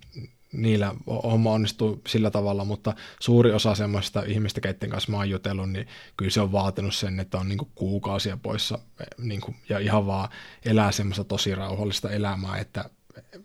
[0.53, 5.70] niillä homma onnistuu sillä tavalla, mutta suuri osa semmoista ihmistä, keiden kanssa mä oon jutellut,
[5.70, 5.88] niin
[6.18, 8.80] kyllä se on vaatinut sen, että on niin kuukausia poissa
[9.18, 10.30] niin kuin, ja ihan vaan
[10.66, 12.89] elää semmoista tosi rauhallista elämää, että,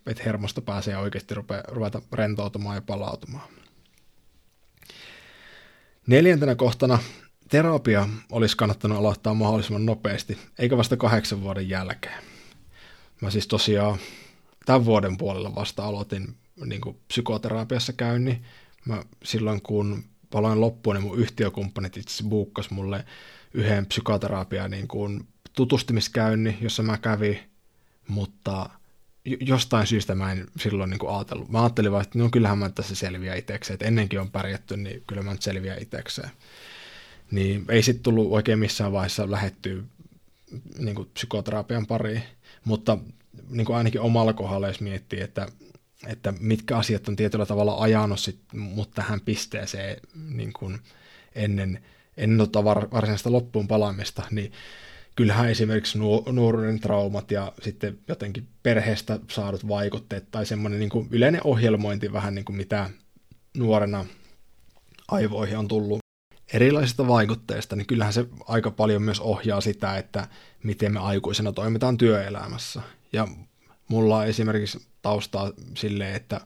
[0.07, 3.60] että hermosta pääsee oikeasti rupea, ruveta rentoutumaan ja palautumaan.
[6.07, 6.99] Neljäntenä kohtana
[7.49, 12.23] terapia olisi kannattanut aloittaa mahdollisimman nopeasti, eikä vasta kahdeksan vuoden jälkeen.
[13.21, 13.99] Mä siis tosiaan
[14.67, 18.45] tämän vuoden puolella vasta aloitin niin kuin psykoterapiassa käynnin.
[18.85, 23.05] Mä silloin kun paloin loppuun, niin mun yhtiökumppanit itse buukkas mulle
[23.55, 27.39] yhden psykoterapia niin kuin tutustumiskäynnin, jossa mä kävin,
[28.09, 28.71] mutta
[29.25, 31.49] jostain syystä mä en silloin niin kuin ajatellut.
[31.49, 35.03] Mä ajattelin vaan, että no kyllähän mä tässä selviä itsekseen, että ennenkin on pärjätty, niin
[35.07, 36.31] kyllä mä nyt selviä itsekseen.
[37.31, 39.83] Niin ei sitten tullut oikein missään vaiheessa lähettyä
[40.79, 42.23] niin kuin psykoterapian pariin,
[42.65, 42.99] mutta
[43.49, 45.47] niin kuin ainakin omalla kohdalla, jos miettii, että
[46.07, 49.97] että mitkä asiat on tietyllä tavalla ajanut sit mut tähän pisteeseen
[50.29, 50.79] niin kuin
[51.35, 51.85] ennen,
[52.17, 54.53] ennen tota var, varsinaista loppuun palaamista, niin
[55.21, 55.99] kyllähän esimerkiksi
[56.33, 62.35] nuoruuden traumat ja sitten jotenkin perheestä saadut vaikutteet tai semmoinen niin kuin yleinen ohjelmointi vähän
[62.35, 62.91] niin kuin mitä
[63.57, 64.07] nuorena
[65.09, 65.99] aivoihin on tullut
[66.53, 70.29] erilaisista vaikutteista, niin kyllähän se aika paljon myös ohjaa sitä, että
[70.63, 72.83] miten me aikuisena toimitaan työelämässä.
[73.13, 73.29] Ja
[73.89, 76.41] mulla on esimerkiksi taustaa silleen, että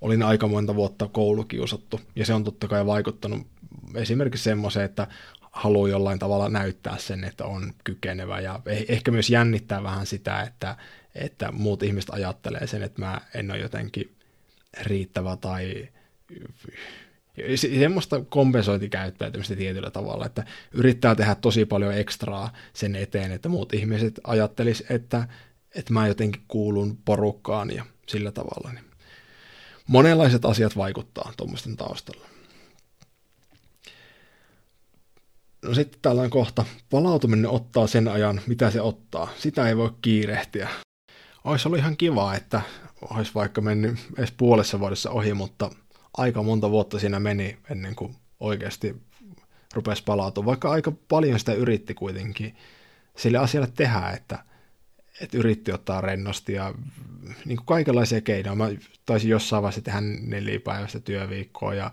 [0.00, 3.46] olin aika monta vuotta koulukiusattu, ja se on totta kai vaikuttanut
[3.94, 5.06] esimerkiksi semmoiseen, että
[5.52, 10.42] haluaa jollain tavalla näyttää sen, että on kykenevä, ja eh, ehkä myös jännittää vähän sitä,
[10.42, 10.76] että,
[11.14, 14.16] että muut ihmiset ajattelee sen, että mä en ole jotenkin
[14.82, 15.88] riittävä tai
[17.54, 24.20] semmoista kompensointikäyttäytymistä tietyllä tavalla, että yrittää tehdä tosi paljon ekstraa sen eteen, että muut ihmiset
[24.24, 25.28] ajattelis, että,
[25.74, 28.72] että mä jotenkin kuulun porukkaan ja sillä tavalla.
[28.72, 28.84] Niin
[29.86, 32.31] monenlaiset asiat vaikuttaa tuommoisten taustalla.
[35.62, 36.64] No sitten tällainen kohta.
[36.90, 39.28] Palautuminen ottaa sen ajan, mitä se ottaa.
[39.38, 40.68] Sitä ei voi kiirehtiä.
[41.44, 42.62] Olisi ollut ihan kiva, että
[43.10, 45.70] olisi vaikka mennyt edes puolessa vuodessa ohi, mutta
[46.16, 48.96] aika monta vuotta siinä meni ennen kuin oikeasti
[49.74, 50.46] rupesi palautumaan.
[50.46, 52.56] Vaikka aika paljon sitä yritti kuitenkin
[53.16, 54.38] sille asialle tehdä, että–
[55.20, 56.74] että yritti ottaa rennosti ja
[57.44, 58.54] niin kuin kaikenlaisia keinoja.
[58.54, 58.68] Mä
[59.06, 61.90] taisin jossain vaiheessa tehdä nelipäiväistä työviikkoa ja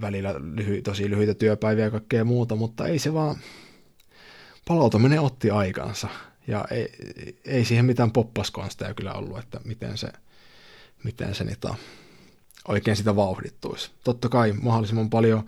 [0.00, 3.36] välillä lyhy, tosi lyhyitä työpäiviä ja kaikkea muuta, mutta ei se vaan,
[4.68, 6.08] palautuminen otti aikansa
[6.46, 6.92] ja ei,
[7.44, 10.08] ei siihen mitään poppaskonsteja kyllä ollut, että miten se,
[11.04, 11.74] miten se niitä
[12.68, 13.90] oikein sitä vauhdittuisi.
[14.04, 15.46] Totta kai mahdollisimman paljon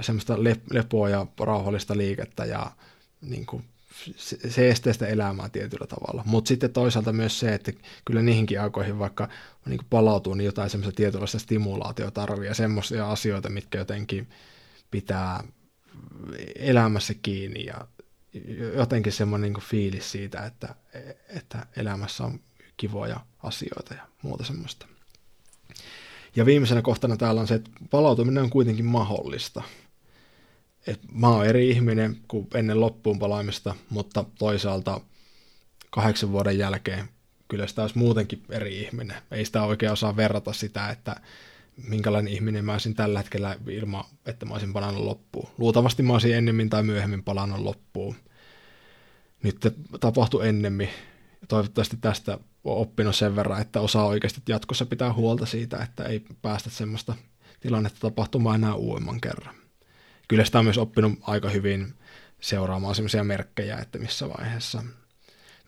[0.00, 0.36] semmoista
[0.70, 2.70] lepoa ja rauhallista liikettä ja
[3.20, 3.64] niin kuin
[4.48, 6.22] se estää sitä elämää tietyllä tavalla.
[6.26, 7.72] Mutta sitten toisaalta myös se, että
[8.04, 9.28] kyllä niihinkin aikoihin vaikka
[9.66, 14.28] niin palautuu, niin jotain semmoista tietynlaista stimulaatiota tarvii ja semmoisia asioita, mitkä jotenkin
[14.90, 15.44] pitää
[16.56, 17.86] elämässä kiinni ja
[18.76, 20.74] jotenkin semmoinen niin fiilis siitä, että,
[21.28, 22.40] että elämässä on
[22.76, 24.86] kivoja asioita ja muuta semmoista.
[26.36, 29.62] Ja viimeisenä kohtana täällä on se, että palautuminen on kuitenkin mahdollista
[30.86, 35.00] että mä oon eri ihminen kuin ennen loppuun palaamista, mutta toisaalta
[35.90, 37.08] kahdeksan vuoden jälkeen
[37.48, 39.16] kyllä sitä olisi muutenkin eri ihminen.
[39.30, 41.16] Ei sitä oikein osaa verrata sitä, että
[41.88, 45.48] minkälainen ihminen mä olisin tällä hetkellä ilman, että mä olisin palannut loppuun.
[45.58, 48.14] Luultavasti mä olisin ennemmin tai myöhemmin palannut loppuun.
[49.42, 49.60] Nyt
[50.00, 50.88] tapahtui ennemmin.
[51.48, 52.32] Toivottavasti tästä
[52.64, 57.14] on oppinut sen verran, että osaa oikeasti jatkossa pitää huolta siitä, että ei päästä semmoista
[57.60, 59.65] tilannetta tapahtumaan enää uudemman kerran
[60.28, 61.94] kyllä sitä on myös oppinut aika hyvin
[62.40, 64.82] seuraamaan sellaisia merkkejä, että missä vaiheessa,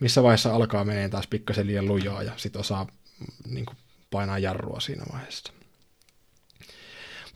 [0.01, 3.77] missä vaiheessa alkaa menee taas pikkasen liian lujaa ja sitten osaa mm, niin kuin,
[4.11, 5.53] painaa jarrua siinä vaiheessa.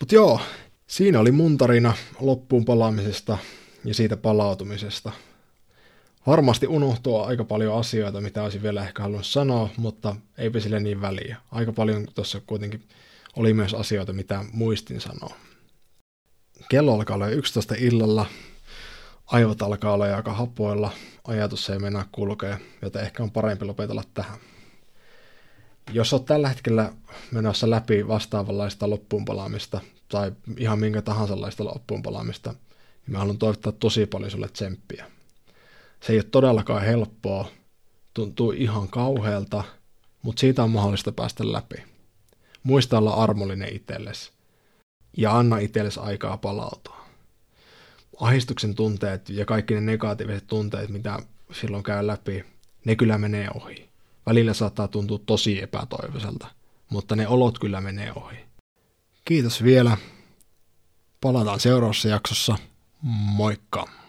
[0.01, 0.41] Mutta joo,
[0.87, 3.39] siinä oli mun tarina loppuun palaamisesta
[3.85, 5.13] ja siitä palautumisesta.
[6.27, 11.01] Varmasti unohtuu aika paljon asioita, mitä olisin vielä ehkä halunnut sanoa, mutta eipä sille niin
[11.01, 11.37] väliä.
[11.53, 12.83] Aika paljon tuossa kuitenkin
[13.37, 15.37] oli myös asioita, mitä muistin sanoa.
[16.69, 18.27] Kello alkaa olla 11 illalla,
[19.27, 20.91] aivot alkaa olla aika hapoilla,
[21.25, 24.39] ajatus ei mennä kulkea, joten ehkä on parempi lopetella tähän.
[25.93, 26.93] Jos olet tällä hetkellä
[27.31, 34.07] menossa läpi vastaavanlaista loppuunpalaamista tai ihan minkä tahansa laista loppuunpalaamista, niin mä haluan toivottaa tosi
[34.07, 35.07] paljon sulle tsemppiä.
[36.01, 37.49] Se ei ole todellakaan helppoa,
[38.15, 39.65] tuntuu ihan kauhealta,
[40.23, 41.77] mutta siitä on mahdollista päästä läpi.
[42.63, 44.32] Muista olla armollinen itsellesi
[45.17, 47.07] ja anna itsellesi aikaa palautua.
[48.21, 51.19] Ahistuksen tunteet ja kaikki ne negatiiviset tunteet, mitä
[51.53, 52.45] silloin käy läpi,
[52.85, 53.89] ne kyllä menee ohi.
[54.27, 56.47] Välillä saattaa tuntua tosi epätoivoiselta,
[56.89, 58.37] mutta ne olot kyllä menee ohi.
[59.25, 59.97] Kiitos vielä.
[61.21, 62.59] Palataan seuraavassa jaksossa.
[63.03, 64.02] Moikka!